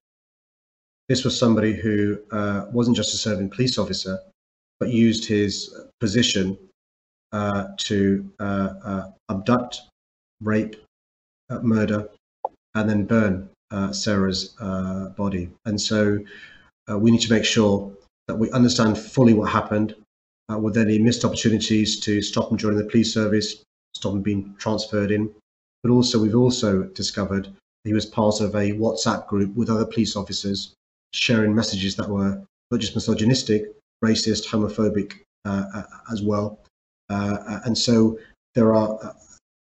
This 1.10 1.23
was 1.23 1.38
somebody 1.38 1.73
who 1.73 2.19
uh, 2.32 2.65
wasn't 2.71 2.95
just 2.95 3.13
a 3.13 3.17
serving 3.17 3.49
police 3.49 3.77
officer, 3.77 4.19
but 4.80 4.89
used 4.89 5.25
his 5.25 5.75
position 5.99 6.58
uh, 7.32 7.67
to 7.77 8.30
uh, 8.39 9.04
abduct, 9.30 9.82
rape, 10.41 10.75
murder, 11.62 12.08
and 12.75 12.89
then 12.89 13.06
burn 13.06 13.49
Sarah's 13.91 14.56
body. 15.17 15.49
And 15.65 15.80
so 15.80 16.19
we 16.88 17.12
need 17.12 17.21
to 17.21 17.34
make 17.34 17.45
sure 17.45 17.91
that 18.27 18.36
we 18.38 18.49
understand 18.51 18.97
fully 18.97 19.34
what 19.34 19.49
happened, 19.49 19.95
uh, 20.51 20.58
were 20.58 20.71
there 20.71 20.86
any 20.86 20.99
missed 20.99 21.25
opportunities 21.25 21.99
to 21.99 22.21
stop 22.21 22.49
him 22.49 22.58
joining 22.58 22.77
the 22.77 22.86
police 22.86 23.13
service, 23.13 23.63
stop 23.93 24.13
him 24.13 24.21
being 24.21 24.56
transferred 24.58 25.12
in. 25.12 25.30
But 25.84 25.91
also, 25.91 26.21
we've 26.21 26.36
also 26.36 26.84
discovered 26.84 27.49
he 27.84 27.94
was 27.94 28.06
part 28.06 28.41
of 28.41 28.56
a 28.56 28.72
WhatsApp 28.74 29.28
group 29.28 29.56
with 29.56 29.70
other 29.70 29.86
police 29.86 30.15
officers 30.15 30.76
sharing 31.13 31.54
messages 31.54 31.96
that 31.96 32.08
were 32.08 32.41
not 32.70 32.80
just 32.80 32.96
misogynistic, 32.96 33.74
racist, 34.04 34.48
homophobic 34.48 35.20
uh, 35.46 35.65
uh, 35.74 35.84
as 36.12 36.22
well. 36.22 36.60
Uh, 37.10 37.38
uh 37.48 37.60
and 37.65 37.78
so 37.78 38.17
there 38.56 38.74
are 38.74 38.98
uh, 39.04 39.13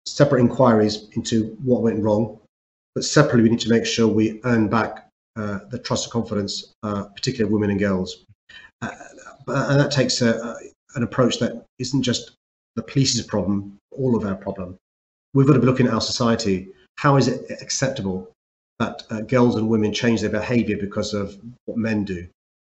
separate 0.07 0.40
inquiries 0.40 1.09
into 1.12 1.57
what 1.62 1.83
went 1.83 2.03
wrong, 2.03 2.38
but 2.95 3.05
separately, 3.05 3.43
we 3.43 3.51
need 3.51 3.61
to 3.61 3.71
make 3.71 3.87
sure 3.87 4.07
we 4.07 4.40
earn 4.45 4.69
back 4.69 5.09
uh, 5.37 5.61
the 5.71 5.79
trust 5.79 6.07
and 6.07 6.12
confidence, 6.12 6.73
particularly 6.83 7.45
of 7.45 7.51
women 7.51 7.71
and 7.71 7.81
girls. 7.81 8.25
and 8.83 9.81
that 9.81 9.90
takes 9.90 10.23
a, 10.23 10.57
an 10.95 11.03
approach 11.03 11.38
that 11.38 11.64
isn't 11.79 12.03
just 12.03 12.33
the 12.77 12.83
police's 12.83 13.25
problem, 13.27 13.77
all 13.93 14.17
of 14.17 14.25
our 14.25 14.37
problem. 14.37 14.77
We've 15.33 15.47
got 15.47 15.55
to 15.55 15.61
be 15.61 15.67
looking 15.67 15.87
at 15.87 15.95
our 15.95 16.01
society. 16.01 16.69
How 16.97 17.17
is 17.17 17.29
it 17.29 17.51
acceptable 17.61 18.31
that 18.79 19.03
uh, 19.11 19.21
girls 19.23 19.57
and 19.57 19.69
women 19.69 19.93
change 19.93 20.21
their 20.21 20.31
behavior 20.31 20.77
because 20.77 21.15
of 21.15 21.39
what 21.67 21.79
men 21.79 22.05
do? 22.05 22.27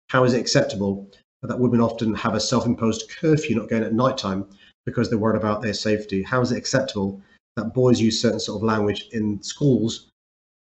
How 0.10 0.24
is 0.24 0.34
it 0.34 0.40
acceptable 0.40 1.10
that 1.42 1.60
women 1.60 1.82
often 1.82 2.14
have 2.16 2.36
a 2.36 2.40
self 2.40 2.66
imposed 2.66 3.10
curfew 3.10 3.56
not 3.56 3.70
going 3.70 3.84
at 3.84 3.94
night 3.94 4.18
time 4.18 4.46
because 4.86 5.10
they're 5.10 5.20
worried 5.20 5.40
about 5.40 5.62
their 5.62 5.74
safety? 5.74 6.24
How 6.24 6.42
is 6.42 6.52
it 6.52 6.58
acceptable 6.58 7.22
that 7.56 7.74
boys 7.74 8.02
use 8.02 8.22
certain 8.22 8.40
sort 8.40 8.58
of 8.58 8.64
language 8.64 9.08
in 9.12 9.42
schools 9.42 10.10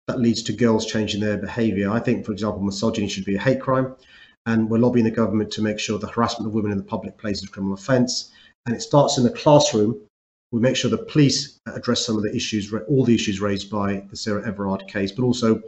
that 0.07 0.21
leads 0.21 0.42
to 0.44 0.53
girls 0.53 0.87
changing 0.87 1.21
their 1.21 1.38
behavior? 1.38 1.90
I 1.90 2.01
think, 2.01 2.25
for 2.25 2.33
example, 2.33 2.62
misogyny 2.62 3.09
should 3.09 3.25
be 3.25 3.37
a 3.37 3.40
hate 3.40 3.61
crime. 3.61 3.94
And 4.47 4.71
we're 4.71 4.79
lobbying 4.79 5.05
the 5.05 5.11
government 5.11 5.51
to 5.53 5.62
make 5.62 5.79
sure 5.79 5.99
the 5.99 6.07
harassment 6.07 6.47
of 6.47 6.55
women 6.55 6.73
in 6.73 6.79
the 6.79 6.85
public 6.85 7.18
place 7.18 7.38
is 7.38 7.44
a 7.44 7.49
criminal 7.49 7.75
offence. 7.75 8.31
And 8.64 8.75
it 8.75 8.81
starts 8.81 9.18
in 9.18 9.25
the 9.25 9.31
classroom 9.31 10.01
we 10.52 10.61
make 10.61 10.76
sure 10.76 10.90
the 10.90 10.98
police 10.98 11.58
address 11.66 12.04
some 12.04 12.16
of 12.16 12.22
the 12.22 12.34
issues, 12.34 12.72
all 12.88 13.04
the 13.04 13.14
issues 13.14 13.40
raised 13.40 13.70
by 13.70 14.04
the 14.11 14.16
Sarah 14.16 14.46
Everard 14.46 14.88
case, 14.88 15.12
but 15.12 15.24
also 15.24 15.62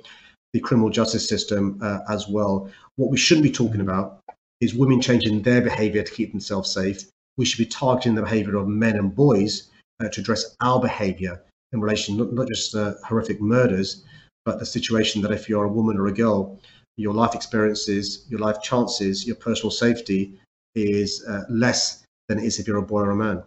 the 0.52 0.60
criminal 0.60 0.90
justice 0.90 1.28
system 1.28 1.78
uh, 1.82 2.00
as 2.08 2.28
well. 2.28 2.70
What 2.96 3.10
we 3.10 3.18
shouldn't 3.18 3.44
be 3.44 3.52
talking 3.52 3.80
about 3.80 4.20
is 4.60 4.74
women 4.74 5.00
changing 5.00 5.42
their 5.42 5.60
behavior 5.60 6.02
to 6.02 6.12
keep 6.12 6.32
themselves 6.32 6.72
safe. 6.72 7.04
We 7.36 7.44
should 7.44 7.58
be 7.58 7.66
targeting 7.66 8.14
the 8.14 8.22
behavior 8.22 8.56
of 8.56 8.68
men 8.68 8.96
and 8.96 9.14
boys 9.14 9.68
uh, 10.02 10.08
to 10.08 10.20
address 10.20 10.56
our 10.60 10.80
behavior 10.80 11.42
in 11.72 11.80
relation 11.80 12.16
not, 12.16 12.32
not 12.32 12.48
just 12.48 12.74
uh, 12.74 12.94
horrific 13.06 13.40
murders, 13.40 14.04
but 14.44 14.58
the 14.58 14.66
situation 14.66 15.22
that 15.22 15.32
if 15.32 15.48
you're 15.48 15.64
a 15.64 15.72
woman 15.72 15.98
or 15.98 16.06
a 16.06 16.12
girl, 16.12 16.58
your 16.96 17.14
life 17.14 17.34
experiences, 17.34 18.26
your 18.28 18.40
life 18.40 18.60
chances, 18.62 19.26
your 19.26 19.36
personal 19.36 19.70
safety 19.70 20.38
is 20.74 21.24
uh, 21.26 21.42
less 21.48 22.04
than 22.28 22.38
it 22.38 22.44
is 22.44 22.58
if 22.58 22.66
you're 22.66 22.78
a 22.78 22.82
boy 22.82 23.00
or 23.00 23.10
a 23.10 23.16
man. 23.16 23.42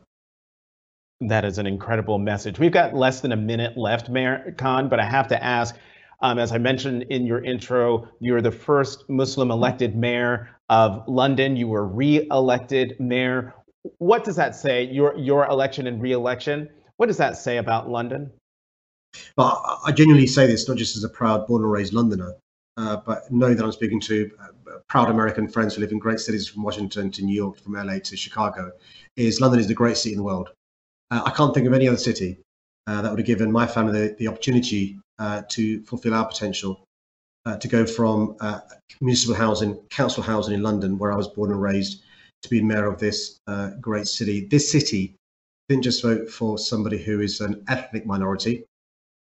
That 1.29 1.45
is 1.45 1.57
an 1.57 1.65
incredible 1.65 2.19
message. 2.19 2.59
We've 2.59 2.71
got 2.71 2.93
less 2.93 3.21
than 3.21 3.31
a 3.31 3.37
minute 3.37 3.77
left, 3.77 4.09
Mayor 4.09 4.53
Khan, 4.57 4.89
but 4.89 4.99
I 4.99 5.05
have 5.05 5.27
to 5.29 5.41
ask, 5.41 5.75
um, 6.21 6.37
as 6.37 6.51
I 6.51 6.57
mentioned 6.57 7.03
in 7.03 7.25
your 7.25 7.43
intro, 7.43 8.07
you're 8.19 8.41
the 8.41 8.51
first 8.51 9.09
Muslim 9.09 9.49
elected 9.49 9.95
mayor 9.95 10.49
of 10.69 11.03
London. 11.07 11.55
You 11.55 11.67
were 11.69 11.87
re-elected 11.87 12.95
mayor. 12.99 13.53
What 13.99 14.23
does 14.23 14.35
that 14.35 14.55
say? 14.55 14.83
Your 14.83 15.17
your 15.17 15.45
election 15.45 15.87
and 15.87 16.01
re-election. 16.01 16.69
What 16.97 17.07
does 17.07 17.17
that 17.17 17.37
say 17.37 17.57
about 17.57 17.89
London? 17.89 18.31
But 19.35 19.61
I 19.85 19.91
genuinely 19.91 20.27
say 20.27 20.47
this 20.47 20.67
not 20.67 20.77
just 20.77 20.97
as 20.97 21.03
a 21.03 21.09
proud 21.09 21.47
born 21.47 21.61
and 21.61 21.71
raised 21.71 21.93
Londoner, 21.93 22.33
uh, 22.77 22.97
but 22.97 23.31
knowing 23.31 23.55
that 23.55 23.63
I'm 23.63 23.71
speaking 23.71 23.99
to 24.01 24.29
uh, 24.41 24.77
proud 24.89 25.09
American 25.09 25.47
friends 25.47 25.75
who 25.75 25.81
live 25.81 25.91
in 25.91 25.99
great 25.99 26.19
cities 26.19 26.47
from 26.47 26.63
Washington 26.63 27.11
to 27.11 27.23
New 27.23 27.35
York, 27.35 27.59
from 27.59 27.73
LA 27.73 27.99
to 27.99 28.17
Chicago, 28.17 28.71
is 29.15 29.39
London 29.39 29.59
is 29.59 29.67
the 29.67 29.73
great 29.73 29.97
city 29.97 30.11
in 30.11 30.17
the 30.17 30.23
world. 30.23 30.49
Uh, 31.13 31.21
I 31.27 31.29
can't 31.29 31.53
think 31.53 31.67
of 31.67 31.73
any 31.73 31.87
other 31.87 31.97
city 31.97 32.39
uh, 32.87 33.03
that 33.03 33.11
would 33.11 33.19
have 33.19 33.27
given 33.27 33.51
my 33.51 33.67
family 33.67 34.07
the, 34.07 34.15
the 34.15 34.27
opportunity 34.27 34.97
uh, 35.19 35.43
to 35.49 35.83
fulfill 35.83 36.15
our 36.15 36.25
potential, 36.25 36.83
to 37.59 37.67
go 37.67 37.85
from 37.85 38.35
municipal 38.99 39.35
housing, 39.35 39.75
council 39.89 40.23
housing 40.23 40.55
in 40.55 40.63
London, 40.63 40.97
where 40.97 41.11
I 41.11 41.15
was 41.15 41.27
born 41.27 41.51
and 41.51 41.61
raised, 41.61 42.01
to 42.41 42.49
being 42.49 42.67
mayor 42.67 42.87
of 42.87 42.99
this 42.99 43.37
great 43.79 44.07
city. 44.07 44.47
This 44.49 44.71
city 44.71 45.13
didn't 45.69 45.83
just 45.83 46.01
vote 46.01 46.29
for 46.29 46.57
somebody 46.57 46.97
who 46.97 47.19
is 47.19 47.41
an 47.41 47.63
ethnic 47.67 48.07
minority, 48.07 48.65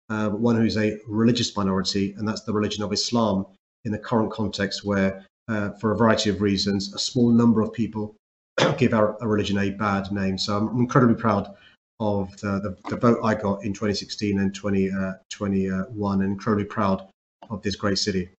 uh, 0.08 0.30
but 0.30 0.40
one 0.40 0.56
who's 0.56 0.76
a 0.76 0.98
religious 1.06 1.56
minority, 1.56 2.14
and 2.18 2.26
that's 2.26 2.42
the 2.42 2.52
religion 2.52 2.82
of 2.82 2.92
Islam 2.92 3.46
in 3.84 3.92
the 3.92 3.98
current 3.98 4.32
context 4.32 4.84
where, 4.84 5.24
uh, 5.48 5.70
for 5.80 5.92
a 5.92 5.96
variety 5.96 6.30
of 6.30 6.40
reasons, 6.40 6.92
a 6.94 6.98
small 6.98 7.30
number 7.30 7.60
of 7.60 7.72
people 7.72 8.16
give 8.78 8.92
our, 8.92 9.16
our, 9.20 9.28
religion 9.28 9.58
a 9.58 9.70
bad 9.70 10.10
name. 10.10 10.36
So 10.36 10.56
I'm 10.56 10.80
incredibly 10.80 11.14
proud 11.14 11.54
of 12.00 12.36
the, 12.38 12.60
the, 12.60 12.90
the 12.90 12.96
vote 12.96 13.20
I 13.24 13.34
got 13.34 13.64
in 13.64 13.72
2016 13.72 14.38
and 14.38 14.54
2021, 14.54 15.20
uh, 15.74 16.12
and 16.12 16.22
incredibly 16.22 16.64
proud 16.64 17.06
of 17.48 17.62
this 17.62 17.76
great 17.76 17.98
city. 17.98 18.30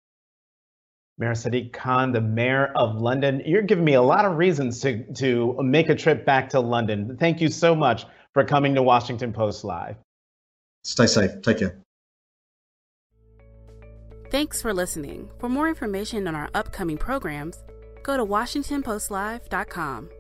Mayor 1.19 1.33
Sadiq 1.33 1.73
Khan, 1.73 2.13
the 2.13 2.21
mayor 2.21 2.73
of 2.77 2.97
London. 2.97 3.43
You're 3.47 3.63
giving 3.63 3.85
me 3.85 3.95
a 3.95 4.03
lot 4.03 4.27
of 4.27 4.37
reasons 4.37 4.81
to, 4.81 5.05
to 5.15 5.57
make 5.63 5.89
a 5.89 5.95
trip 5.95 6.27
back 6.27 6.51
to 6.51 6.61
London. 6.61 7.17
Thank 7.19 7.41
you 7.41 7.49
so 7.49 7.75
much 7.75 8.05
for 8.35 8.45
coming 8.45 8.75
to 8.75 8.83
Washington 8.83 9.33
Post 9.33 9.65
Live. 9.65 9.97
Stay 10.85 11.07
safe. 11.07 11.41
Take 11.43 11.59
care. 11.59 11.79
Thanks 14.31 14.61
for 14.61 14.75
listening. 14.75 15.31
For 15.39 15.49
more 15.49 15.69
information 15.69 16.29
on 16.29 16.35
our 16.35 16.51
upcoming 16.55 16.99
programs, 16.99 17.57
go 18.03 18.17
to 18.17 18.25
WashingtonPostLive.com. 18.25 20.11